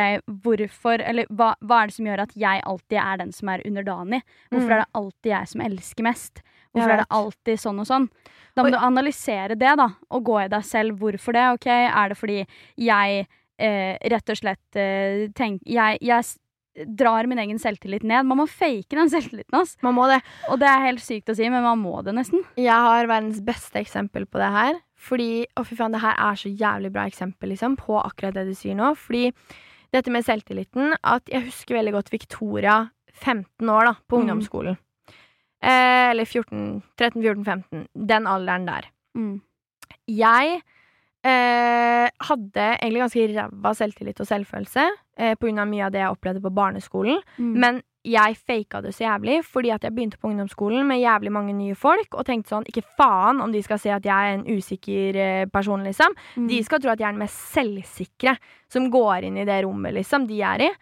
[0.47, 3.67] hvorfor Eller hva, hva er det som gjør at jeg alltid er den som er
[3.67, 4.23] underdanig?
[4.49, 4.73] Hvorfor Mm.
[4.73, 6.43] er det alltid jeg som elsker mest?
[6.73, 8.09] Hvorfor er det alltid sånn og sånn?
[8.57, 10.97] Da må Og- du analysere det, da, og gå i deg selv.
[10.99, 11.45] Hvorfor det?
[11.53, 12.47] Ok, Er det fordi
[12.79, 13.27] jeg
[13.61, 18.25] eh, rett og slett eh, tenk, jeg, jeg drar min egen selvtillit ned.
[18.29, 19.55] Man må fake den selvtilliten.
[19.59, 19.77] ass.
[19.85, 20.21] Man må det.
[20.49, 22.45] Og det er helt sykt å si, men man må det nesten.
[22.57, 24.79] Jeg har verdens beste eksempel på det her.
[25.01, 28.47] Fordi, å fy faen, det her er så jævlig bra eksempel liksom, på akkurat det
[28.51, 28.93] du sier nå.
[29.01, 29.31] Fordi
[29.93, 32.79] dette med selvtilliten at Jeg husker veldig godt Victoria,
[33.21, 34.23] 15 år, da, på Mm.
[34.29, 34.79] ungdomsskolen.
[35.63, 37.87] Eh, eller 14, 13, 14, 15.
[38.07, 38.87] Den alderen der.
[39.19, 39.41] Mm.
[40.09, 40.63] Jeg
[41.27, 44.87] eh, hadde egentlig ganske ræva selvtillit og selvfølelse
[45.21, 47.21] eh, av mye av det jeg opplevde på barneskolen.
[47.39, 47.55] Mm.
[47.61, 51.53] Men jeg faka det så jævlig fordi at jeg begynte på ungdomsskolen med jævlig mange
[51.53, 54.47] nye folk og tenkte sånn Ikke faen om de skal se at jeg er en
[54.49, 56.17] usikker eh, person, liksom.
[56.37, 56.49] Mm.
[56.49, 58.37] De skal tro at jeg er den mest selvsikre
[58.71, 60.73] som går inn i det rommet, liksom, de er i.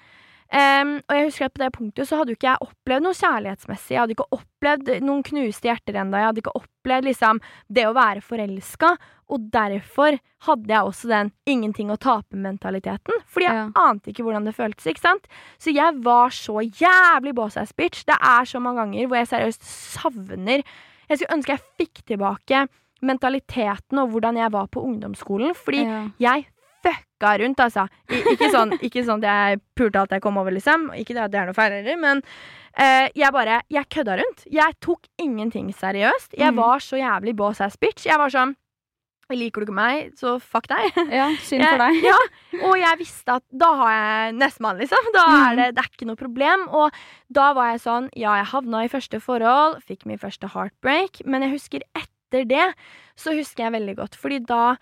[0.49, 3.17] Em, og jeg husker at på det punktet så hadde jo ikke jeg opplevd noe
[3.19, 3.93] kjærlighetsmessig.
[3.93, 6.17] Jeg hadde ikke opplevd noen knuste hjerter ennå.
[6.17, 8.95] Jeg hadde ikke opplevd liksom det å være forelska.
[9.29, 13.21] Og derfor hadde jeg også den ingenting å tape-mentaliteten.
[13.29, 13.69] Fordi jeg Ja.
[13.77, 14.87] ante ikke hvordan det føltes.
[14.87, 15.27] ikke sant?
[15.59, 18.07] Så jeg var så jævlig boss-ass bitch.
[18.07, 20.63] Det er så mange ganger hvor jeg seriøst savner
[21.11, 22.69] Jeg skulle ønske jeg fikk tilbake
[23.03, 25.55] mentaliteten og hvordan jeg var på ungdomsskolen.
[25.55, 26.09] Fordi ja.
[26.19, 26.47] jeg
[26.85, 27.88] fucka rundt, altså.
[28.11, 30.88] I, ikke, sånn, ikke sånn at jeg pulte alt jeg kom over, liksom.
[30.95, 32.23] Ikke det at det er noe feil heller, men
[32.79, 34.47] eh, jeg bare Jeg kødda rundt.
[34.53, 36.35] Jeg tok ingenting seriøst.
[36.38, 36.57] Jeg Mm.
[36.62, 38.07] var så jævlig boss ass bitch.
[38.07, 38.55] Jeg var sånn
[39.31, 40.87] Liker du ikke meg, så fuck deg.
[41.12, 41.99] ja, synd for deg.
[42.01, 42.17] Ja,
[42.64, 45.11] og jeg visste at da har jeg nestemann, liksom.
[45.12, 45.43] Da Mm.
[45.51, 46.64] er det, det er ikke noe problem.
[46.73, 46.97] Og
[47.31, 51.43] da var jeg sånn Ja, jeg havna i første forhold, fikk min første heartbreak, men
[51.45, 52.71] jeg husker etter det,
[53.21, 54.77] så husker jeg veldig godt, fordi da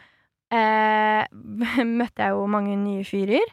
[0.51, 1.25] eh,
[2.01, 3.47] møtte jeg jo mange nye fyrer.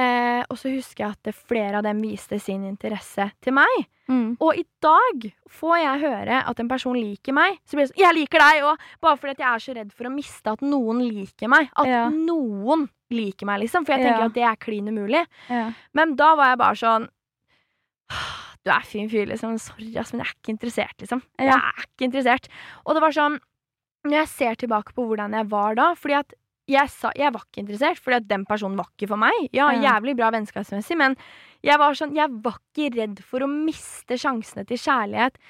[0.00, 3.80] Eh, og så husker jeg at flere av dem viste sin interesse til meg.
[4.08, 4.36] Mm.
[4.40, 7.58] Og i dag får jeg høre at en person liker meg.
[7.66, 8.86] Så blir det sånn Jeg liker deg òg!
[9.02, 11.68] Bare fordi at jeg er så redd for å miste at noen liker meg.
[11.76, 12.04] At Ja.
[12.14, 13.84] noen liker meg, liksom.
[13.84, 14.30] For jeg tenker Ja.
[14.30, 15.26] at det er klin umulig.
[15.50, 15.72] Ja.
[15.92, 17.08] Men da var jeg bare sånn
[18.64, 19.58] Du er fin fyr, liksom.
[19.58, 21.22] Sorry, ass, men jeg er ikke interessert, liksom.
[21.38, 22.48] Jeg er ikke interessert.
[22.84, 23.38] Og det var sånn
[24.06, 26.36] Når jeg ser tilbake på hvordan jeg var da Fordi at
[26.70, 29.48] jeg, sa, jeg var ikke interessert, fordi at den personen var ikke for meg.
[29.56, 31.16] Ja, jævlig bra vennskapsmessig, men
[31.66, 35.40] jeg var sånn Jeg var ikke redd for å miste sjansene til kjærlighet.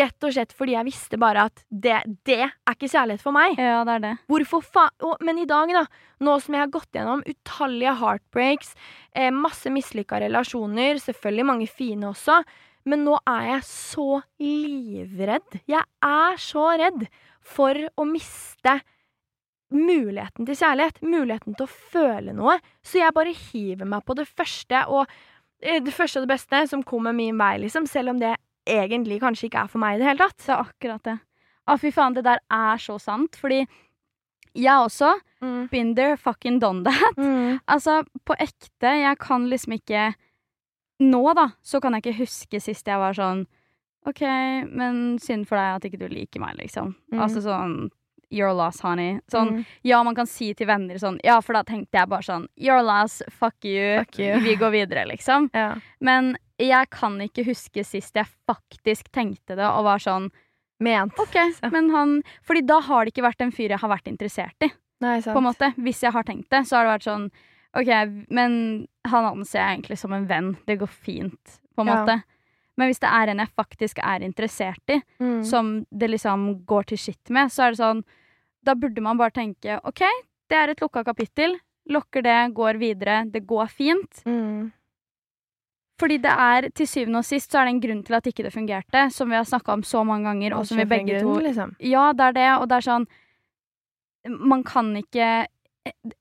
[0.00, 1.96] Rett og slett fordi jeg visste bare at det,
[2.28, 3.58] det er ikke kjærlighet for meg.
[3.58, 4.14] ja, det er det.
[4.30, 5.84] Hvorfor faen Men i dag, da,
[6.22, 8.74] nå som jeg har gått gjennom utallige heartbreaks,
[9.12, 12.40] eh, masse mislykka relasjoner, selvfølgelig mange fine også,
[12.88, 15.58] men nå er jeg så livredd.
[15.68, 17.04] Jeg er så redd
[17.50, 18.78] for å miste
[19.70, 22.56] muligheten til kjærlighet, muligheten til å føle noe.
[22.82, 25.06] Så jeg bare hiver meg på det første, og
[25.62, 28.34] eh, det første og det beste som kommer min vei, liksom, selv om det
[28.70, 30.48] egentlig kanskje ikke er for meg i det hele tatt.
[30.48, 31.16] Er akkurat det.
[31.70, 33.38] Å, fy faen, det der er så sant.
[33.40, 33.62] Fordi
[34.58, 35.70] jeg også Mm.
[35.70, 37.16] been there, fucking done that.
[37.16, 37.60] Mm.
[37.66, 40.10] Altså, på ekte, jeg kan liksom ikke
[41.00, 43.46] Nå, da, så kan jeg ikke huske sist jeg var sånn
[44.08, 44.20] OK,
[44.70, 46.94] men synd for deg at ikke du liker meg, liksom.
[47.12, 47.18] Mm.
[47.20, 47.90] Altså sånn
[48.32, 49.18] You're lost, honey.
[49.28, 49.64] Sånn, Mm.
[49.82, 52.84] ja, man kan si til venner sånn Ja, for da tenkte jeg bare sånn You're
[52.84, 53.98] lost, fuck you.
[54.04, 54.38] Fuck you.
[54.40, 55.50] Vi går videre, liksom.
[55.52, 55.74] Ja.
[56.00, 60.30] Men jeg kan ikke huske sist jeg faktisk tenkte det og var sånn
[60.80, 61.12] Ment.
[61.18, 61.34] OK,
[61.74, 64.70] men han Fordi da har det ikke vært en fyr jeg har vært interessert i.
[65.02, 65.34] Nei, sant.
[65.34, 65.74] På en måte.
[65.76, 67.30] Hvis jeg har tenkt det, så har det vært sånn
[67.74, 70.56] OK, men han anser jeg egentlig som en venn.
[70.66, 72.04] Det går fint, på en Ja.
[72.04, 72.22] måte.
[72.78, 75.44] Men hvis det er en jeg faktisk er interessert i, Mm.
[75.44, 78.04] som det liksom går til skitt med, så er det sånn
[78.62, 80.00] Da burde man bare tenke OK,
[80.50, 81.58] det er et lukka kapittel.
[81.88, 83.24] Lukker det, går videre.
[83.30, 84.22] Det går fint.
[84.26, 84.70] Mm.
[85.98, 88.44] Fordi det er til syvende og sist så er det en grunn til at ikke
[88.44, 91.34] det fungerte, som vi har snakka om så mange ganger, og som vi begge to
[91.40, 91.74] liksom.
[91.80, 93.06] Ja, det er det, og det er sånn
[94.28, 95.46] Man kan ikke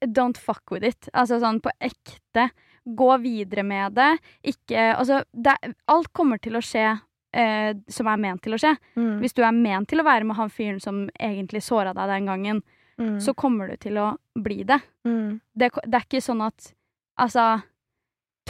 [0.07, 1.09] Don't fuck with it.
[1.13, 2.49] Altså sånn på ekte.
[2.95, 4.17] Gå videre med det.
[4.43, 5.55] Ikke Altså, det,
[5.87, 6.87] alt kommer til å skje
[7.33, 8.75] eh, som er ment til å skje.
[8.95, 9.19] Mm.
[9.21, 12.25] Hvis du er ment til å være med han fyren som egentlig såra deg den
[12.33, 12.61] gangen,
[12.99, 13.15] Mm.
[13.23, 14.81] så kommer du til å bli det.
[15.07, 15.39] mm.
[15.55, 15.69] det.
[15.87, 16.73] Det er ikke sånn at
[17.19, 17.61] Altså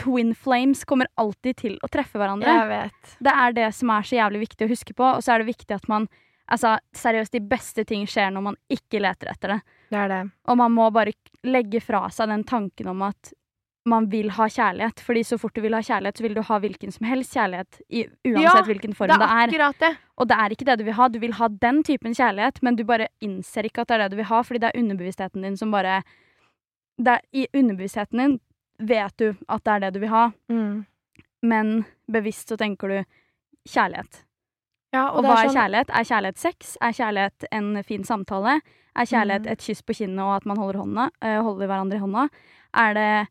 [0.00, 2.48] Twin flames kommer alltid til å treffe hverandre.
[3.20, 5.52] Det er det som er så jævlig viktig å huske på, og så er det
[5.52, 6.08] viktig at man
[6.50, 9.58] Altså, seriøst, de beste ting skjer når man ikke leter etter det.
[9.92, 10.30] Det er det.
[10.50, 11.12] Og man må bare
[11.46, 13.30] legge fra seg den tanken om at
[13.86, 15.00] man vil ha kjærlighet.
[15.00, 17.80] Fordi så fort du vil ha kjærlighet, så vil du ha hvilken som helst kjærlighet.
[17.90, 19.46] I, uansett Ja, hvilken form Det er.
[19.46, 19.72] det er er.
[19.80, 19.96] det.
[20.18, 21.08] Og det er ikke det du vil ha.
[21.08, 24.10] Du vil ha den typen kjærlighet, men du bare innser ikke at det er det
[24.10, 28.40] du vil ha, fordi det er underbevisstheten din som bare er, I underbevisstheten din
[28.78, 30.84] vet du at det er det du vil ha, Mm.
[31.42, 33.04] men bevisst så tenker du
[33.68, 34.24] kjærlighet.
[34.92, 35.90] Ja, Og, det hva er sånn- kjærlighet?
[35.90, 36.76] Er kjærlighet sex?
[36.82, 38.60] Er kjærlighet en fin samtale?
[38.96, 39.52] Er kjærlighet Mm.
[39.52, 42.28] et kyss på kinnet og at man holder, hånda, eh, holder hverandre i hånda?
[42.74, 43.28] Er det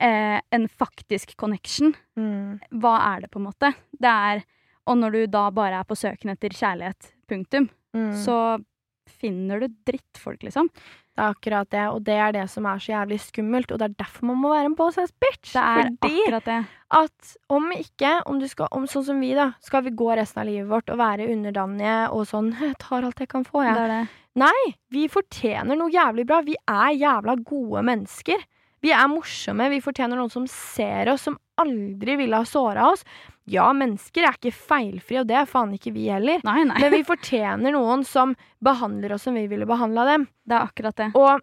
[0.00, 1.94] eh, en faktisk connection?
[2.18, 2.60] Mm.
[2.80, 3.74] Hva er det, på en måte?
[3.92, 4.44] Det er
[4.84, 8.12] Og når du da bare er på søken etter kjærlighet, punktum, Mm.
[8.24, 8.58] så
[9.06, 10.68] finner du drittfolk, liksom.
[11.14, 13.70] Det er akkurat det, og det er det som er så jævlig skummelt.
[13.70, 15.52] Og det er derfor man må være en boss ass bitch.
[15.52, 16.66] Det er Fordi akkurat det.
[16.90, 20.40] at om ikke, om du skal, om sånn som vi, da, skal vi gå resten
[20.42, 23.76] av livet vårt og være underdanige og sånn Jeg tar alt jeg kan få, jeg.
[23.76, 24.08] Det.
[24.40, 26.40] Nei, vi fortjener noe jævlig bra.
[26.42, 28.42] Vi er jævla gode mennesker.
[28.82, 29.68] Vi er morsomme.
[29.70, 33.04] Vi fortjener noen som ser oss, som aldri ville ha såra oss.
[33.50, 36.42] Ja, mennesker er ikke feilfrie, og det er faen ikke vi heller.
[36.46, 36.78] Nei, nei.
[36.82, 40.26] Men vi fortjener noen som behandler oss som vi ville behandla dem.
[40.46, 41.08] Det er akkurat det.
[41.18, 41.42] Og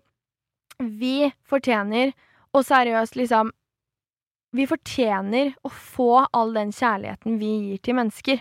[0.99, 2.13] vi fortjener,
[2.55, 3.55] og seriøst, liksom
[4.49, 8.39] Vi fortjener å få all den kjærligheten vi gir til mennesker.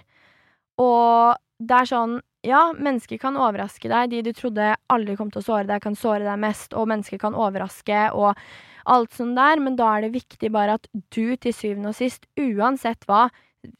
[0.81, 2.15] Og det er sånn
[2.47, 4.15] Ja, mennesker kan overraske deg.
[4.15, 6.73] De du trodde aldri kom til å såre deg, kan såre deg mest.
[6.73, 8.39] Og mennesker kan overraske og
[8.89, 9.61] alt sånn der.
[9.63, 13.29] Men da er det viktig bare at du til syvende og sist, uansett hva,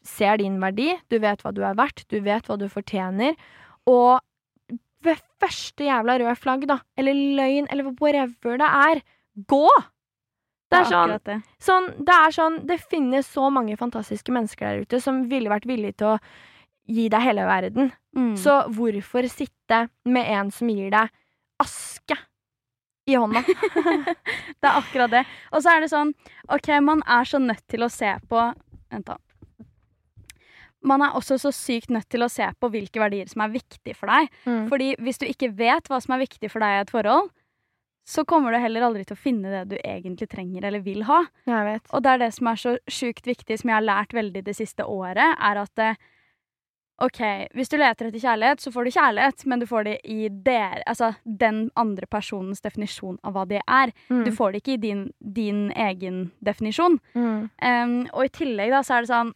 [0.05, 0.91] ser din verdi.
[1.09, 2.05] Du vet hva du er verdt.
[2.11, 3.37] Du vet hva du fortjener.
[3.89, 4.19] Og
[5.05, 9.01] ved første jævla røde flagg, da, eller løgn, eller whatever det er,
[9.47, 9.65] gå!
[10.69, 11.35] Det er sånn, det.
[11.65, 15.65] sånn, det er sånn Det finnes så mange fantastiske mennesker der ute som ville vært
[15.65, 16.17] villige til å
[16.89, 17.89] gi deg hele verden.
[18.17, 18.35] Mm.
[18.37, 21.09] Så hvorfor sitte med en som gir deg
[21.61, 22.17] aske
[23.09, 23.43] i hånda?
[24.59, 25.23] Det er akkurat det.
[25.53, 26.13] Og så er det sånn
[26.51, 28.43] OK, man er så nødt til å se på
[28.89, 29.19] Vent, da.
[30.81, 33.97] Man er også så sykt nødt til å se på hvilke verdier som er viktige
[33.97, 34.31] for deg.
[34.47, 34.63] Mm.
[34.71, 37.29] Fordi hvis du ikke vet hva som er viktig for deg i et forhold,
[38.09, 41.19] så kommer du heller aldri til å finne det du egentlig trenger eller vil ha.
[41.45, 41.91] Jeg vet.
[41.93, 44.55] Og det er det som er så sjukt viktig, som jeg har lært veldig det
[44.57, 45.99] siste året, er at eh,
[47.01, 47.19] OK,
[47.55, 50.81] hvis du leter etter kjærlighet, så får du kjærlighet, men du får det i der,
[50.89, 53.93] altså, den andre personens definisjon av hva det er.
[54.09, 54.23] Mm.
[54.27, 56.99] Du får det ikke i din, din egen definisjon.
[57.15, 57.45] Mm.
[57.63, 59.31] Um, og i tillegg da, så er det sånn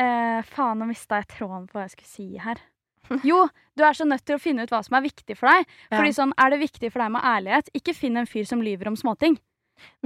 [0.00, 2.62] uh, Faen, nå mista jeg tråden på hva jeg skulle si her.
[3.28, 3.42] Jo,
[3.76, 5.66] du er så nødt til å finne ut hva som er viktig for deg.
[5.90, 5.98] Ja.
[5.98, 8.88] Fordi sånn, Er det viktig for deg med ærlighet, ikke finn en fyr som lyver
[8.88, 9.36] om småting.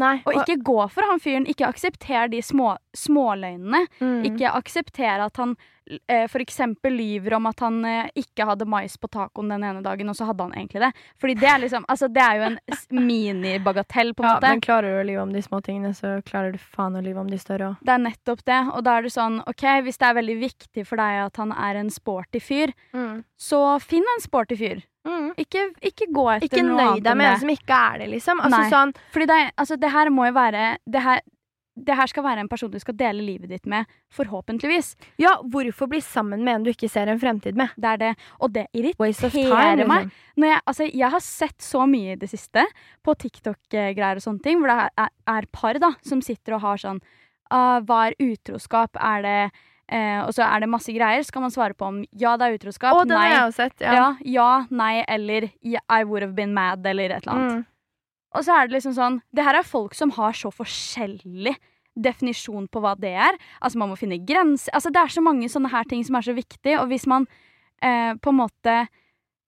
[0.00, 0.18] Nei.
[0.24, 1.46] Og ikke gå for han fyren.
[1.50, 3.84] Ikke aksepter de små, småløgnene.
[4.00, 4.22] mm.
[4.30, 5.56] Ikke aksepter at han
[6.08, 10.08] eh, eksempel lyver om at han eh, ikke hadde mais på tacoen den ene dagen,
[10.08, 10.92] og så hadde han egentlig det.
[11.20, 12.58] Fordi det er liksom Altså, det er jo en
[13.08, 14.48] minibagatell, på en ja, måte.
[14.52, 17.22] men klarer du å lyve om de små tingene, så klarer du faen å lyve
[17.22, 17.80] om de større òg.
[17.84, 18.60] Det er nettopp det.
[18.74, 21.52] Og da er det sånn, OK, hvis det er veldig viktig for deg at han
[21.56, 23.24] er en sporty fyr, Mm.
[23.38, 24.82] så finn en sporty fyr.
[25.06, 25.30] Mm.
[25.40, 27.98] Ikke, ikke gå etter Ikke noe nøy annet deg enn med en som ikke er
[28.02, 28.40] det, liksom.
[28.44, 31.20] Altså sånn Fordi det, altså, det her må jo være det her,
[31.86, 34.94] det her skal være en person du skal dele livet ditt med, forhåpentligvis.
[35.22, 37.74] Ja, hvorfor bli sammen med en du ikke ser en fremtid med?
[37.76, 38.10] Det er det.
[38.42, 40.08] Og det irriterer meg.
[40.08, 40.46] liksom.
[40.48, 42.64] Jeg, altså, jeg har sett så mye i det siste
[43.04, 46.82] på TikTok-greier og sånne ting, hvor det er, er, par da, som sitter og har
[46.82, 47.00] sånn
[47.52, 48.98] uh, Hva er utroskap?
[49.00, 51.24] Er det uh, Og så er det masse greier.
[51.26, 53.80] Skal man svare på om ja, det er utroskap, Å, nei, sett.
[53.82, 53.96] Ja.
[53.96, 57.58] ja, ja, nei, eller I would have been mad, eller et eller annet.
[57.58, 57.66] Mm.
[58.38, 61.56] Og så er det liksom sånn Det her er folk som har så forskjellig
[61.98, 63.34] definisjon på hva det er.
[63.60, 66.26] Altså Man må finne grenser Altså Det er så mange sånne her ting som er
[66.28, 67.26] så viktig, og hvis man
[67.82, 68.76] eh, på en måte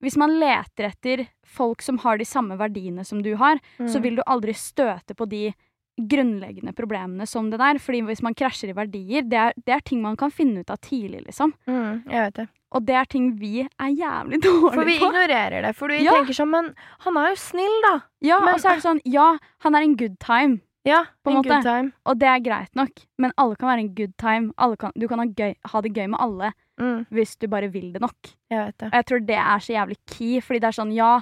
[0.03, 4.03] Hvis man leter etter folk som har de samme verdiene som du har, så Mm.
[4.03, 5.53] vil du aldri støte på de
[5.99, 7.79] grunnleggende problemene som det der.
[7.79, 10.69] Fordi hvis man krasjer i verdier, det er, det er ting man kan finne ut
[10.73, 11.53] av tidlig, liksom.
[11.67, 12.47] Mm, jeg vet det.
[12.71, 14.73] Og det er ting vi er jævlig dårlige på.
[14.73, 15.09] For vi på.
[15.11, 15.75] ignorerer det.
[15.75, 16.13] For vi Ja.
[16.15, 16.73] tenker sånn Men
[17.05, 17.99] han er jo snill, da.
[18.21, 20.61] Ja, Men- og så er det sånn Ja, han er en good time.
[20.83, 21.49] Ja, På en måte.
[21.51, 21.91] good time.
[22.09, 24.51] Og det er greit nok, men alle kan være en good time.
[24.79, 27.91] Kan, du kan ha, gøy, ha det gøy med alle Mm, hvis du bare vil
[27.93, 28.15] det nok.
[28.49, 28.87] jeg vet det.
[28.87, 31.21] Og jeg tror det er så jævlig key, fordi det er sånn, ja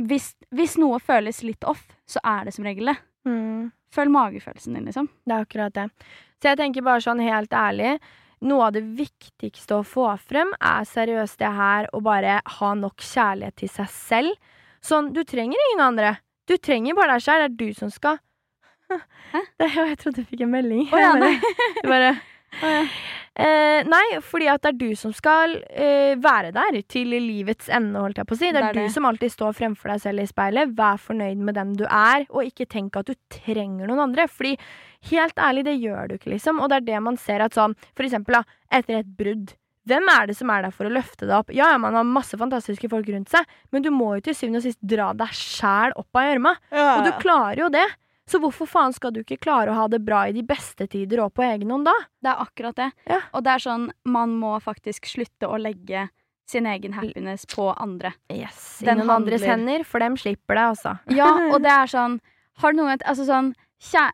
[0.00, 2.96] Hvis, hvis noe føles litt off, så er det som regel det.
[3.26, 5.08] Mm, Følg magefølelsen din, liksom.
[5.24, 5.88] det er akkurat det.
[6.38, 7.98] Så jeg tenker bare sånn helt ærlig
[8.46, 13.02] noe av det viktigste å få frem er seriøst det her å bare ha nok
[13.02, 14.54] kjærlighet til seg selv.
[14.84, 16.14] Sånn, du trenger ingen andre.
[16.46, 17.42] Du trenger bare deg selv.
[17.42, 18.20] Det er du som skal
[18.88, 18.96] Hæ?
[19.60, 20.86] Det, jeg trodde jeg fikk en melding.
[20.88, 21.34] Å ja, nei.
[21.82, 22.14] Du bare
[23.38, 28.00] Eh, nei, fordi at det er du som skal eh, være der til livets ende,
[28.02, 28.48] holdt jeg på å si.
[28.50, 28.86] Det er, Det er det.
[28.88, 30.72] du som alltid står fremfor deg selv i speilet.
[30.78, 34.26] Vær fornøyd med den du er, og ikke tenk at du trenger noen andre.
[34.32, 34.56] Fordi
[35.12, 36.58] helt ærlig, det gjør du ikke, liksom.
[36.64, 38.42] Og det er det man ser at sånn, for eksempel da,
[38.80, 39.54] etter et brudd.
[39.88, 41.54] Hvem er det som er der for å løfte deg opp?
[41.54, 44.60] Ja, ja, man har masse fantastiske folk rundt seg, men du må jo til syvende
[44.60, 46.52] og sist dra deg sjæl opp av gjørma.
[46.98, 47.86] Og du klarer jo det.
[48.28, 51.22] Så hvorfor faen skal du ikke klare å ha det bra i de beste tider
[51.24, 51.94] og på egen hånd da?
[52.20, 52.88] Det er akkurat det.
[53.08, 53.22] Ja.
[53.32, 56.08] Og det er sånn, man må faktisk slutte å legge
[56.48, 58.14] sin egen happiness på andre.
[58.32, 60.96] Yes, Den I noen andres hender, for dem slipper det, altså.
[61.20, 62.18] Ja, og det er sånn
[62.62, 63.52] Har du noen Altså sånn
[63.90, 64.06] kjæ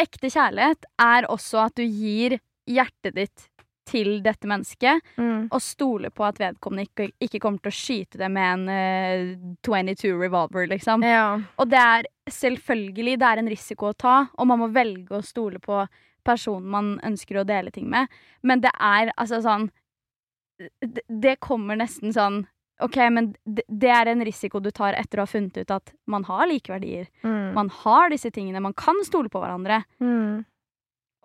[0.00, 2.38] Ekte kjærlighet er også at du gir
[2.70, 3.49] hjertet ditt
[3.88, 5.48] til dette mennesket, Mm.
[5.50, 9.56] og stole på at vedkommende ikke, ikke kommer til å skyte det med en uh,
[9.66, 11.02] 22 revolver, liksom.
[11.02, 11.40] Ja.
[11.58, 15.24] Og det er selvfølgelig det er en risiko å ta, og man må velge å
[15.24, 15.86] stole på
[16.24, 18.06] personen man ønsker å dele ting med,
[18.42, 19.70] men det er altså sånn
[20.60, 22.42] Det, det kommer nesten sånn
[22.84, 25.92] OK, men det, det er en risiko du tar etter å ha funnet ut at
[26.08, 27.08] man har like verdier.
[27.24, 27.54] Mm.
[27.56, 29.82] Man har disse tingene, man kan stole på hverandre.
[30.00, 30.44] Mm.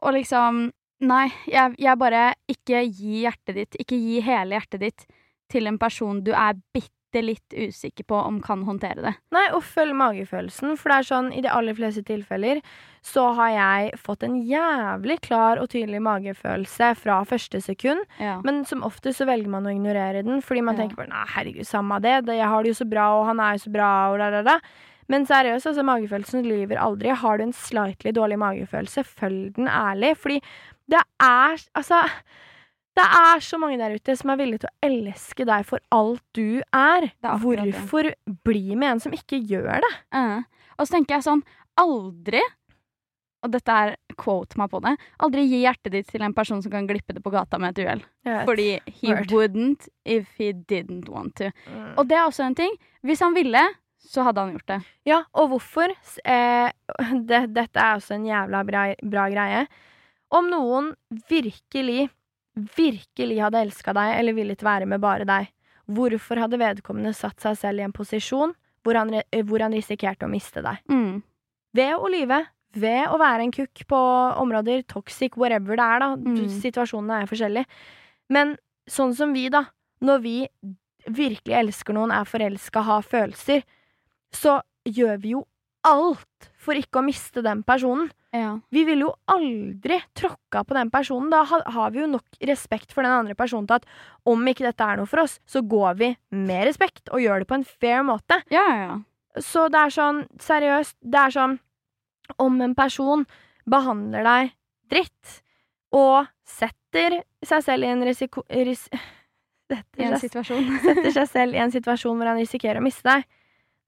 [0.03, 0.65] Og liksom
[1.03, 5.07] Nei, jeg, jeg bare Ikke gi hjertet ditt, ikke gi hele hjertet ditt
[5.51, 9.11] til en person du er bitte litt usikker på om kan håndtere det.
[9.31, 12.59] Nei, og følg magefølelsen, for det er sånn i de aller fleste tilfeller
[13.05, 18.39] så har jeg fått en jævlig klar og tydelig magefølelse fra første sekund, Ja.
[18.43, 20.81] men som oftest så velger man å ignorere den, fordi man Ja.
[20.81, 23.39] tenker bare nei, herregud, samme det, det, jeg har det jo så bra, og han
[23.39, 24.59] er jo så bra, og da, da, da.
[25.07, 27.13] Men seriøst, altså, magefølelsen lyver aldri.
[27.13, 30.41] Har du en slightly dårlig magefølelse, følg den ærlig, fordi
[30.91, 32.01] det er altså
[32.95, 36.23] det er så mange der ute som er villige til å elske deg for alt
[36.37, 37.09] du er.
[37.11, 37.39] Er.
[37.43, 38.13] Hvorfor
[38.47, 39.93] bli med en som ikke gjør det?
[40.15, 40.45] Eh.
[40.77, 41.43] Og så tenker jeg sånn
[41.79, 42.39] Aldri
[43.43, 44.93] Og dette er quote meg på det.
[45.27, 47.83] Aldri gi hjertet ditt til en person som kan glippe det på gata med et
[47.83, 48.03] uhell.
[48.47, 49.33] Fordi he Word.
[49.35, 51.51] wouldn't if he didn't want to.
[51.67, 51.91] Mm.
[51.99, 52.71] Og det er også en ting.
[53.05, 53.61] Hvis han ville,
[54.01, 54.79] så hadde han gjort det.
[55.11, 55.93] Ja, og hvorfor?
[56.23, 56.71] Eh,
[57.29, 59.67] det, dette er også en jævla bra, bra greie.
[60.35, 60.91] Om noen
[61.29, 62.09] virkelig,
[62.75, 65.49] virkelig hadde elska deg eller villet være med bare deg,
[65.85, 70.27] hvorfor hadde vedkommende satt seg selv i en posisjon hvor han, eh, hvor han risikerte
[70.27, 70.81] å miste deg?
[70.91, 71.23] Mm.
[71.75, 72.43] Ved å lyve.
[72.75, 73.99] Ved å være en kukk på
[74.41, 76.09] områder, toxic, whatever det er, da.
[76.19, 76.49] Mm.
[76.51, 77.65] Situasjonene er forskjellige.
[78.29, 79.63] Men sånn som vi, da.
[80.05, 80.35] Når vi
[81.05, 83.63] virkelig elsker noen, er forelska, har følelser,
[84.35, 85.45] så gjør vi jo
[85.87, 88.11] alt for ikke å miste den personen.
[88.35, 88.51] Ja.
[88.69, 91.31] Vi ville jo aldri tråkka på den personen.
[91.31, 93.87] Da har vi jo nok respekt for den andre personen til at
[94.27, 97.49] om ikke dette er noe for oss, så går vi med respekt og gjør det
[97.49, 98.41] på en fair måte.
[98.53, 98.97] Ja, ja, ja.
[99.43, 101.57] Så det er sånn, seriøst, det er sånn
[102.39, 103.25] Om en person
[103.69, 104.53] behandler deg
[104.89, 105.33] dritt
[105.93, 108.41] og setter seg selv i en risiko...
[108.49, 108.87] Ris,
[109.71, 110.71] I en seg, situasjon.
[110.87, 113.27] setter seg selv i en situasjon hvor han risikerer å miste deg,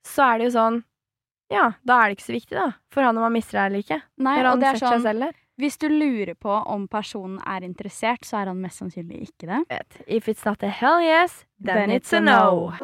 [0.06, 0.80] så er det jo sånn
[1.54, 3.86] Ja, da er det ikke så viktig, da, for han om han mister deg eller
[3.86, 4.00] ikke.
[4.20, 5.38] Nei, Når og det er seg sånn selv der.
[5.58, 9.62] Hvis du lurer på om personen er interessert, så er han mest sannsynlig ikke det.
[9.72, 12.76] Vet, If it's not a hell yes, then, it's a no.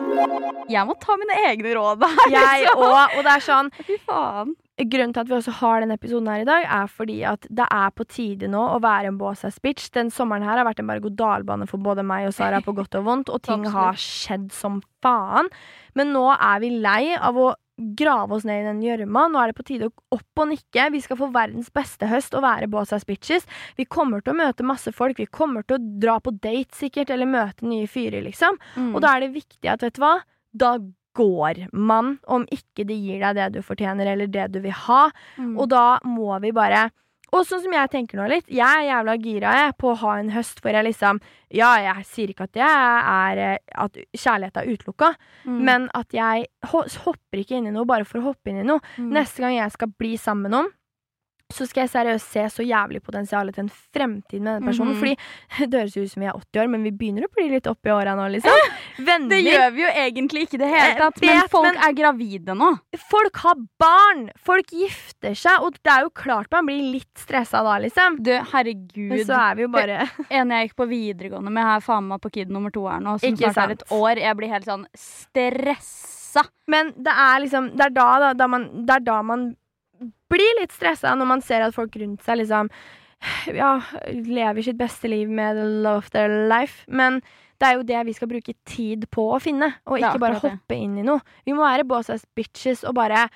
[0.71, 2.23] Jeg må ta mine egne råd her.
[2.33, 2.81] Jeg liksom.
[2.87, 4.55] òg, og det er sånn Fy faen.
[4.89, 7.67] Grunnen til at vi også har denne episoden her i dag, er fordi at det
[7.69, 9.91] er på tide nå å være en boss bitch.
[9.93, 13.05] Den sommeren her har vært en berg-og-dal-bane for både meg og Sara på godt og
[13.05, 15.51] vondt, og ting har skjedd som faen.
[15.93, 19.25] Men nå er vi lei av å grave oss ned i den gjørma.
[19.31, 20.89] Nå er det på tide å opp og nikke.
[20.93, 23.47] Vi skal få verdens beste høst og være boss ass bitches.
[23.79, 25.19] Vi kommer til å møte masse folk.
[25.19, 28.59] Vi kommer til å dra på date sikkert, eller møte nye fyrer, liksom.
[28.77, 28.91] Mm.
[28.93, 30.17] Og da er det viktig at, vet du hva,
[30.53, 30.75] da
[31.17, 35.07] går man om ikke de gir deg det du fortjener, eller det du vil ha.
[35.37, 35.55] Mm.
[35.57, 36.87] Og da må vi bare
[37.33, 40.11] Og sånn som jeg tenker nå litt, jeg er jævla gira jeg, på å ha
[40.21, 41.19] en høst hvor jeg liksom
[41.53, 42.67] Ja, jeg sier ikke at jeg
[43.13, 45.09] er eh, At kjærlighet er utelukka,
[45.43, 45.57] Mm.
[45.65, 48.79] men at jeg hopper ikke inn i noe bare for å hoppe inn i noe.
[48.97, 49.09] Mm.
[49.11, 50.69] Neste gang jeg skal bli sammen med noen,
[51.53, 54.95] så skal jeg seriøst se så jævlig potensialet til en fremtid med den personen.
[54.95, 55.01] Mhm.
[55.03, 57.67] Fordi det høres ut som vi er 80 år, men vi begynner å bli litt
[57.69, 58.71] oppi åra nå, liksom.
[59.07, 59.29] Venner.
[59.35, 61.97] Det gjør vi jo egentlig ikke i det hele tatt, men vet, folk men- er
[61.99, 62.69] gravide nå.
[63.11, 64.23] Folk har barn!
[64.49, 68.17] Folk gifter seg, og det er jo klart man blir litt stressa da, liksom.
[68.23, 69.17] Du, Men herregud.
[69.27, 72.31] så er vi jo bare En jeg gikk på videregående med, her faen meg på
[72.33, 74.21] kid nummer to her nå, som Ikke snart er et år.
[74.23, 76.43] Jeg blir helt sånn stressa.
[76.71, 79.51] Men det er liksom Det er da, da, da man, det er da man
[80.31, 82.71] blir litt stressa, når man ser at folk rundt seg liksom
[83.61, 86.83] Ja, lever sitt beste liv med the love of their life.
[86.91, 87.21] Men
[87.55, 90.75] det er jo det vi skal bruke tid på å finne, og ikke bare hoppe
[90.75, 91.23] inn i noe.
[91.47, 93.29] Vi må være boss ass bitches og bare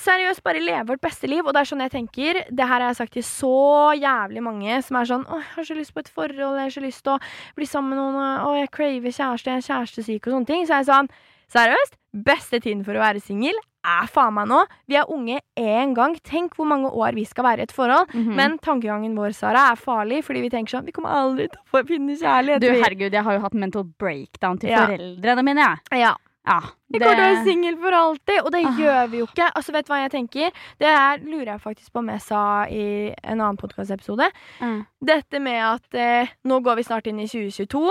[0.00, 1.44] seriøst bare leve vårt beste liv.
[1.44, 2.40] Og det er sånn jeg tenker.
[2.48, 5.68] Det her har jeg sagt til så jævlig mange som er sånn Å, jeg har
[5.68, 7.20] så lyst på et forhold, jeg har så lyst til å
[7.58, 10.66] bli sammen med noen, å, jeg craver kjæreste, jeg er kjærestesyk og sånne ting.
[10.66, 11.14] Så er jeg sånn
[11.54, 11.98] Seriøst?
[12.24, 14.64] Beste tiden for å være singel er faen meg nå.
[14.88, 16.16] Vi er unge én gang.
[16.24, 18.08] Tenk hvor mange år vi skal være i et forhold.
[18.14, 18.34] Mhm.
[18.34, 21.86] Men tankegangen vår, Sara, er farlig, fordi vi tenker sånn Vi kommer aldri til å
[21.86, 22.60] finne kjærlighet.
[22.60, 24.86] Du, herregud, jeg har jo hatt mental breakdown til Ja.
[24.86, 25.58] foreldrene mine,
[25.92, 26.00] jeg.
[26.00, 26.14] Ja.
[26.46, 26.60] Ja,
[26.92, 28.76] Vi kommer til å være singel for alltid, og det Ah.
[28.76, 29.50] gjør vi jo ikke.
[29.56, 30.50] Altså, vet du hva jeg tenker?
[30.78, 34.30] Det er, lurer jeg faktisk på om jeg sa i en annen podkastepisode.
[34.60, 34.86] Mm.
[35.02, 37.90] Dette med at eh, nå går vi snart inn i 2022.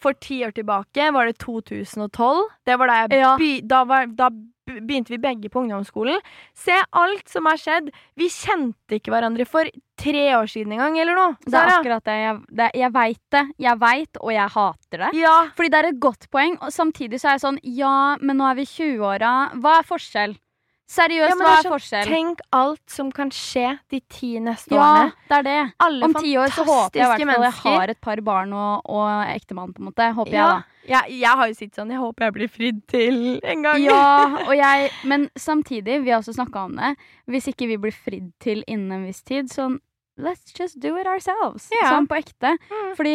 [0.00, 2.48] For ti år tilbake var det 2012.
[2.64, 3.36] Det var da jeg Ja.
[3.36, 4.30] by, da, var, da
[4.66, 6.20] begynte vi begge på ungdomsskolen.
[6.56, 7.90] Se alt som har skjedd.
[8.18, 9.68] Vi kjente ikke hverandre for
[10.00, 11.34] tre år siden engang, eller noe.
[11.44, 12.16] Det er akkurat det.
[12.20, 13.44] Jeg, det jeg veit det.
[13.66, 15.10] Jeg veit, og jeg hater det.
[15.20, 15.34] Ja.
[15.56, 18.48] Fordi det er et godt poeng, og samtidig så er jeg sånn Ja, men nå
[18.50, 19.34] er vi 20-åra.
[19.60, 20.38] Hva er forskjell?
[20.84, 22.08] Seriøst, Ja, hva er er sånn, forskjell?
[22.12, 25.12] Tenk alt som kan skje de ti neste Ja, årene.
[25.30, 25.72] det er det.
[25.80, 29.24] Alle Om ti år så håper jeg i jeg har et par barn og, og
[29.32, 30.10] ektemann, på en måte.
[30.12, 30.44] Håper ja.
[30.44, 30.62] jeg, da.
[30.84, 33.80] Ja, jeg har jo sittet sånn Jeg håper jeg blir fridd til en gang.
[33.80, 36.94] Ja, og jeg, men samtidig, vi har også snakka om det,
[37.32, 39.80] hvis ikke vi blir fridd til innen en viss tid, sånn
[40.20, 41.72] Let's just do it ourselves.
[41.74, 41.88] Ja.
[41.90, 42.52] Sånn på ekte.
[42.70, 42.90] Mm.
[42.94, 43.14] Fordi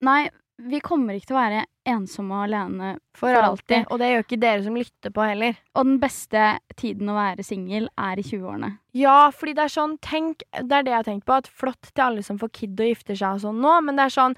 [0.00, 0.30] Nei,
[0.68, 3.86] vi kommer ikke til å være ensomme og alene For alltid.
[3.90, 5.56] Og det gjør ikke dere som lytter på heller.
[5.74, 6.44] Og den beste
[6.76, 8.72] tiden å være singel er i 20-årene.
[8.98, 11.38] Ja, fordi det er sånn Tenk, det er det jeg har tenkt på.
[11.40, 14.08] At flott til alle som får kid og gifter seg og sånn nå, men det
[14.08, 14.36] er sånn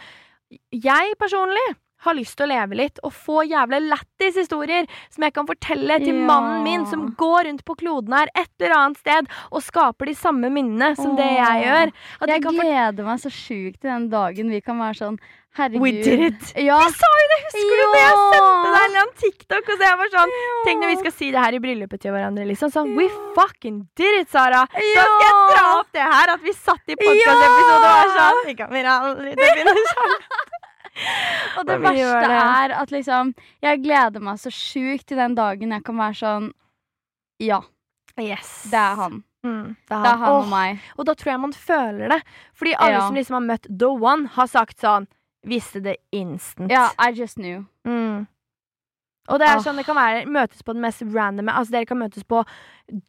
[0.70, 1.68] Jeg personlig
[2.02, 6.00] har lyst til å leve litt og få jævla lættis historier som jeg kan fortelle
[6.02, 6.24] til Ja.
[6.26, 10.14] mannen min, som går rundt på kloden her et eller annet sted og skaper de
[10.18, 11.92] samme minnene som det jeg gjør.
[12.20, 15.18] At Jeg gleder meg så sjukt til den dagen vi kan være sånn
[15.54, 15.82] Herregud.
[15.84, 16.52] We did it!
[16.56, 16.78] Ja.
[16.80, 17.38] Vi sa jo det!
[17.44, 17.98] Husker du det?
[18.00, 20.30] Jeg sendte deg en eller annen TikTok, og så jeg var sånn
[20.64, 22.70] Tenk når vi skal si det her i bryllupet til hverandre, liksom.
[22.72, 24.62] Sånn, we fucking did it, Sara!
[24.72, 28.40] Da skal jeg dra opp det her, at vi satt i podkastepisode og var sånn
[28.48, 30.48] Vi kommer aldri å finne kjærlighet.
[31.56, 32.38] Og det Og verste det.
[32.38, 33.30] er at liksom
[33.64, 36.50] Jeg gleder meg så sjukt til den dagen jeg kan være sånn
[37.40, 37.60] Ja,
[38.20, 38.50] Yes.
[38.70, 39.22] det er han.
[39.44, 40.18] Mm, det er Det er han.
[40.20, 40.80] han og meg.
[40.98, 42.20] og da tror jeg man føler det.
[42.54, 43.06] Fordi alle Ja.
[43.06, 45.08] som liksom har møtt the one, har sagt sånn
[45.46, 46.70] Visste det instant.
[46.70, 47.64] Ja, I just knew.
[47.84, 48.26] Mm.
[49.28, 49.62] Og det er Ah.
[49.62, 52.44] sånn det kan være møtes på den mest randome Altså Dere kan møtes på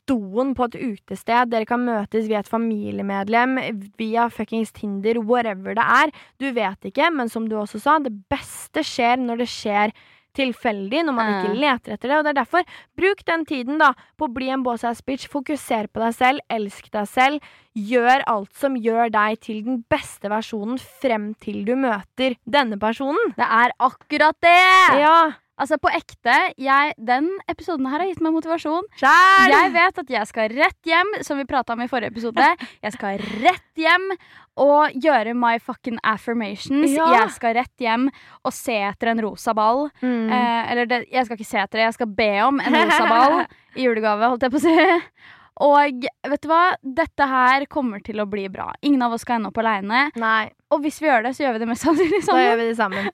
[0.08, 1.50] doen på et utested.
[1.50, 3.58] Dere kan møtes via et familiemedlem,
[3.98, 6.12] via fuckings Tinder, whatever det er.
[6.40, 9.92] Du vet ikke, men som du også sa, det beste skjer når det skjer
[10.38, 12.18] tilfeldig, når man ikke leter etter det.
[12.18, 12.66] Og det er derfor,
[13.00, 15.30] bruk den tiden da på å bli en boss ass bitch.
[15.32, 17.54] Fokuser på deg selv, elsk deg selv.
[17.74, 23.34] Gjør alt som gjør deg til den beste versjonen frem til du møter denne personen.
[23.38, 24.60] Det er akkurat det!
[25.02, 25.18] Ja,
[25.54, 28.88] Altså, på ekte, jeg, den episoden her har gitt meg motivasjon.
[28.98, 29.52] Kjell!
[29.54, 32.48] Jeg vet at jeg skal rett hjem, som vi prata om i forrige episode.
[32.84, 34.10] Jeg skal rett hjem
[34.60, 36.92] og gjøre my fucking affirmations.
[36.94, 37.06] Ja.
[37.16, 38.10] Jeg skal rett hjem
[38.44, 39.88] og se etter en rosa ball.
[40.02, 40.28] Mm.
[40.34, 43.08] Eh, eller det, jeg skal ikke se etter det, jeg skal be om en rosa
[43.10, 43.40] ball
[43.78, 44.76] i julegave, holdt jeg på å si.
[45.62, 46.74] Og vet du hva?
[46.82, 48.72] Dette her kommer til å bli bra.
[48.82, 50.08] Ingen av oss skal ende opp aleine.
[50.74, 52.78] Og hvis vi gjør det, så gjør vi det mest sannsynlig da gjør vi det
[52.80, 53.10] sammen.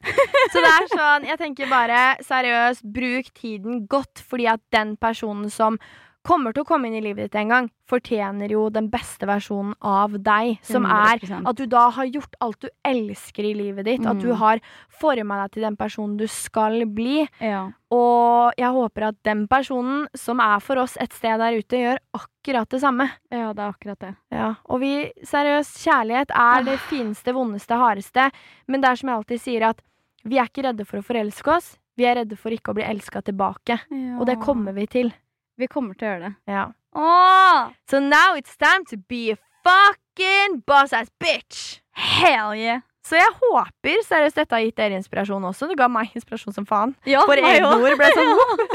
[0.54, 5.52] Så det er sånn, jeg tenker bare seriøst, bruk tiden godt, fordi at den personen
[5.52, 5.80] som
[6.28, 9.74] kommer til å komme inn i livet ditt en gang, fortjener jo den beste versjonen
[9.82, 11.48] av deg, som er 100%.
[11.48, 14.36] at du da har gjort alt du elsker i livet ditt, at du Mm.
[14.38, 14.60] har
[14.90, 17.28] forma deg til den personen du skal bli.
[17.42, 17.72] Ja.
[17.90, 21.98] Og jeg håper at den personen som er for oss et sted der ute, gjør
[22.14, 23.10] akkurat det samme.
[23.32, 24.16] ja, det er akkurat det.
[24.32, 28.32] Ja, og vi, seriøst, kjærlighet er det fineste, vondeste, hardeste.
[28.68, 29.82] Men det er som jeg alltid sier, at
[30.26, 31.78] vi er ikke redde for å forelske oss.
[31.98, 33.80] Vi er redde for ikke å bli elska tilbake.
[34.20, 35.14] Og det kommer vi til.
[35.60, 36.34] Vi kommer til å gjøre det.
[36.56, 36.66] Ja.
[36.96, 37.72] Åh!
[37.90, 39.38] So now it's time to be a
[39.68, 41.82] fucking boss ass bitch!
[41.94, 42.82] Hell yeah!
[43.10, 45.66] Så jeg håper seriøst dette har gitt dere inspirasjon også.
[45.72, 46.92] Det ga meg inspirasjon som faen.
[47.10, 48.28] Ja, For egne ord ble sånn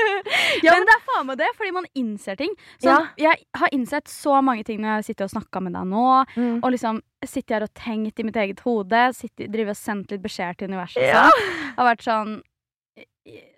[0.65, 2.51] Ja, men det er faen meg det, fordi man innser ting.
[2.83, 6.07] Sånn, Jeg har innsett så mange ting når jeg sitter og snakker med deg nå.
[6.35, 6.57] mm.
[6.65, 9.05] Og liksom sitter her og tenkt i mitt eget hode.
[9.15, 11.07] Sitter, driver og sendt litt beskjeder til universet.
[11.13, 11.29] Ja.
[11.31, 12.35] Det Har vært sånn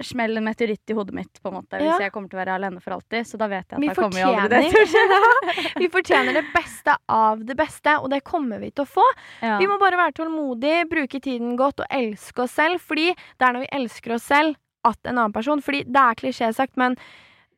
[0.00, 1.98] Smell en meteoritt i hodet mitt, på en måte, hvis Ja.
[2.06, 3.26] jeg kommer til å være alene for alltid.
[3.26, 6.44] Så da vet jeg at Vi da kommer jo aldri det til vi fortjener det
[6.54, 9.04] beste av det beste, og det kommer vi til å få.
[9.42, 9.58] Ja.
[9.58, 12.78] Vi må bare være tålmodige, bruke tiden godt og elske oss selv.
[12.80, 14.54] Fordi det er når vi elsker oss selv
[14.86, 16.94] at en annen person Fordi det er klisjésagt, men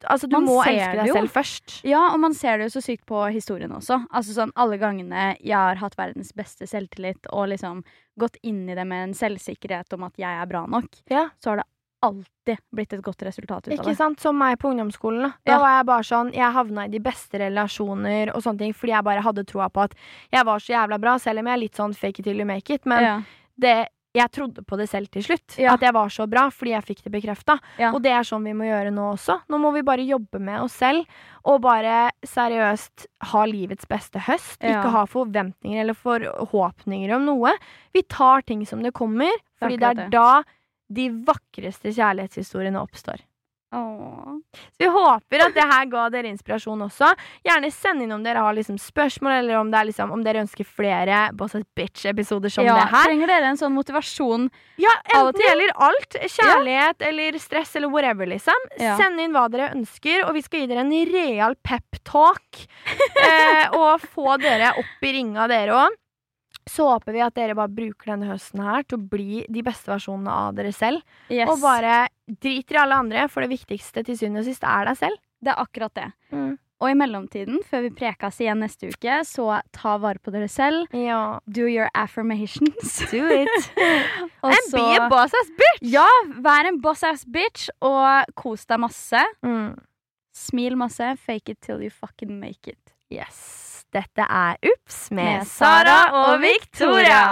[0.09, 1.81] altså, du Man må elske deg selv først.
[1.85, 4.07] Ja, og man ser det jo så sykt på historien også.
[4.15, 7.85] Altså sånn Alle gangene jeg har hatt verdens beste selvtillit og liksom
[8.19, 11.29] gått inn i det med en selvsikkerhet om at jeg er bra nok, Ja.
[11.43, 11.69] så har det
[12.01, 13.79] alltid blitt et godt resultat ut av det.
[13.81, 14.21] Ikke sant?
[14.21, 15.23] Som meg på ungdomsskolen.
[15.23, 15.59] Da, da Ja.
[15.59, 19.05] var jeg bare sånn Jeg havna i de beste relasjoner og sånne ting fordi jeg
[19.05, 19.95] bare hadde troa på at
[20.33, 22.47] jeg var så jævla bra, selv om jeg er litt sånn fake it till you
[22.47, 22.85] make it.
[22.87, 23.23] Men ja.
[23.59, 25.59] det, jeg trodde på det selv til slutt.
[25.59, 25.75] Ja.
[25.75, 27.59] At jeg var så bra fordi jeg fikk det bekrefta.
[27.79, 27.93] Ja.
[27.93, 29.41] Og det er sånn vi må gjøre nå også.
[29.49, 31.05] Nå må vi bare jobbe med oss selv
[31.45, 34.63] og bare seriøst ha livets beste høst.
[34.63, 34.79] Ja.
[34.79, 37.55] Ikke ha forventninger eller forhåpninger om noe.
[37.93, 39.31] Vi tar ting som det kommer,
[39.61, 40.11] fordi det er det.
[40.15, 40.43] da
[40.89, 43.25] de vakreste kjærlighetshistoriene oppstår.
[43.73, 44.39] Åh.
[44.57, 47.11] Så vi håper at det her ga dere inspirasjon også.
[47.45, 50.41] Gjerne send inn om dere har liksom spørsmål, eller om, det er liksom, om dere
[50.47, 53.11] ønsker flere Boss Bitch-episoder som ja, det her.
[53.11, 54.49] Trenger dere en sånn motivasjon?
[54.81, 56.19] Ja, Av og enten det gjelder alt.
[56.39, 58.67] Kjærlighet eller stress eller whatever, liksom.
[58.81, 58.97] Ja.
[59.01, 62.65] Send inn hva dere ønsker, og vi skal gi dere en real pep-talk.
[63.29, 66.05] eh, og få dere opp i ringa, dere òg.
[66.69, 69.91] Så håper vi at dere bare bruker denne høsten her til å bli de beste
[69.91, 71.03] versjonene av dere selv.
[71.33, 71.49] Yes.
[71.49, 74.99] Og bare driter i alle andre, for det viktigste til syvende og sist er deg
[75.01, 75.21] selv.
[75.41, 76.09] Det er akkurat det.
[76.35, 76.57] Mm.
[76.79, 80.87] Og i mellomtiden, før vi prekas igjen neste uke, så ta vare på dere selv.
[80.95, 81.41] Ja.
[81.51, 83.01] Do your affirmations.
[83.13, 83.71] Do it.
[84.47, 85.83] Og And be a boss ass bitch!
[85.91, 86.07] Ja,
[86.45, 89.25] vær en boss ass bitch, og kos deg masse.
[89.43, 89.75] Mm.
[90.39, 91.17] Smil masse.
[91.19, 92.95] Fake it till you fucking make it.
[93.11, 93.68] Yes.
[93.93, 97.23] Dette er Ups med, Med Sara og Victoria.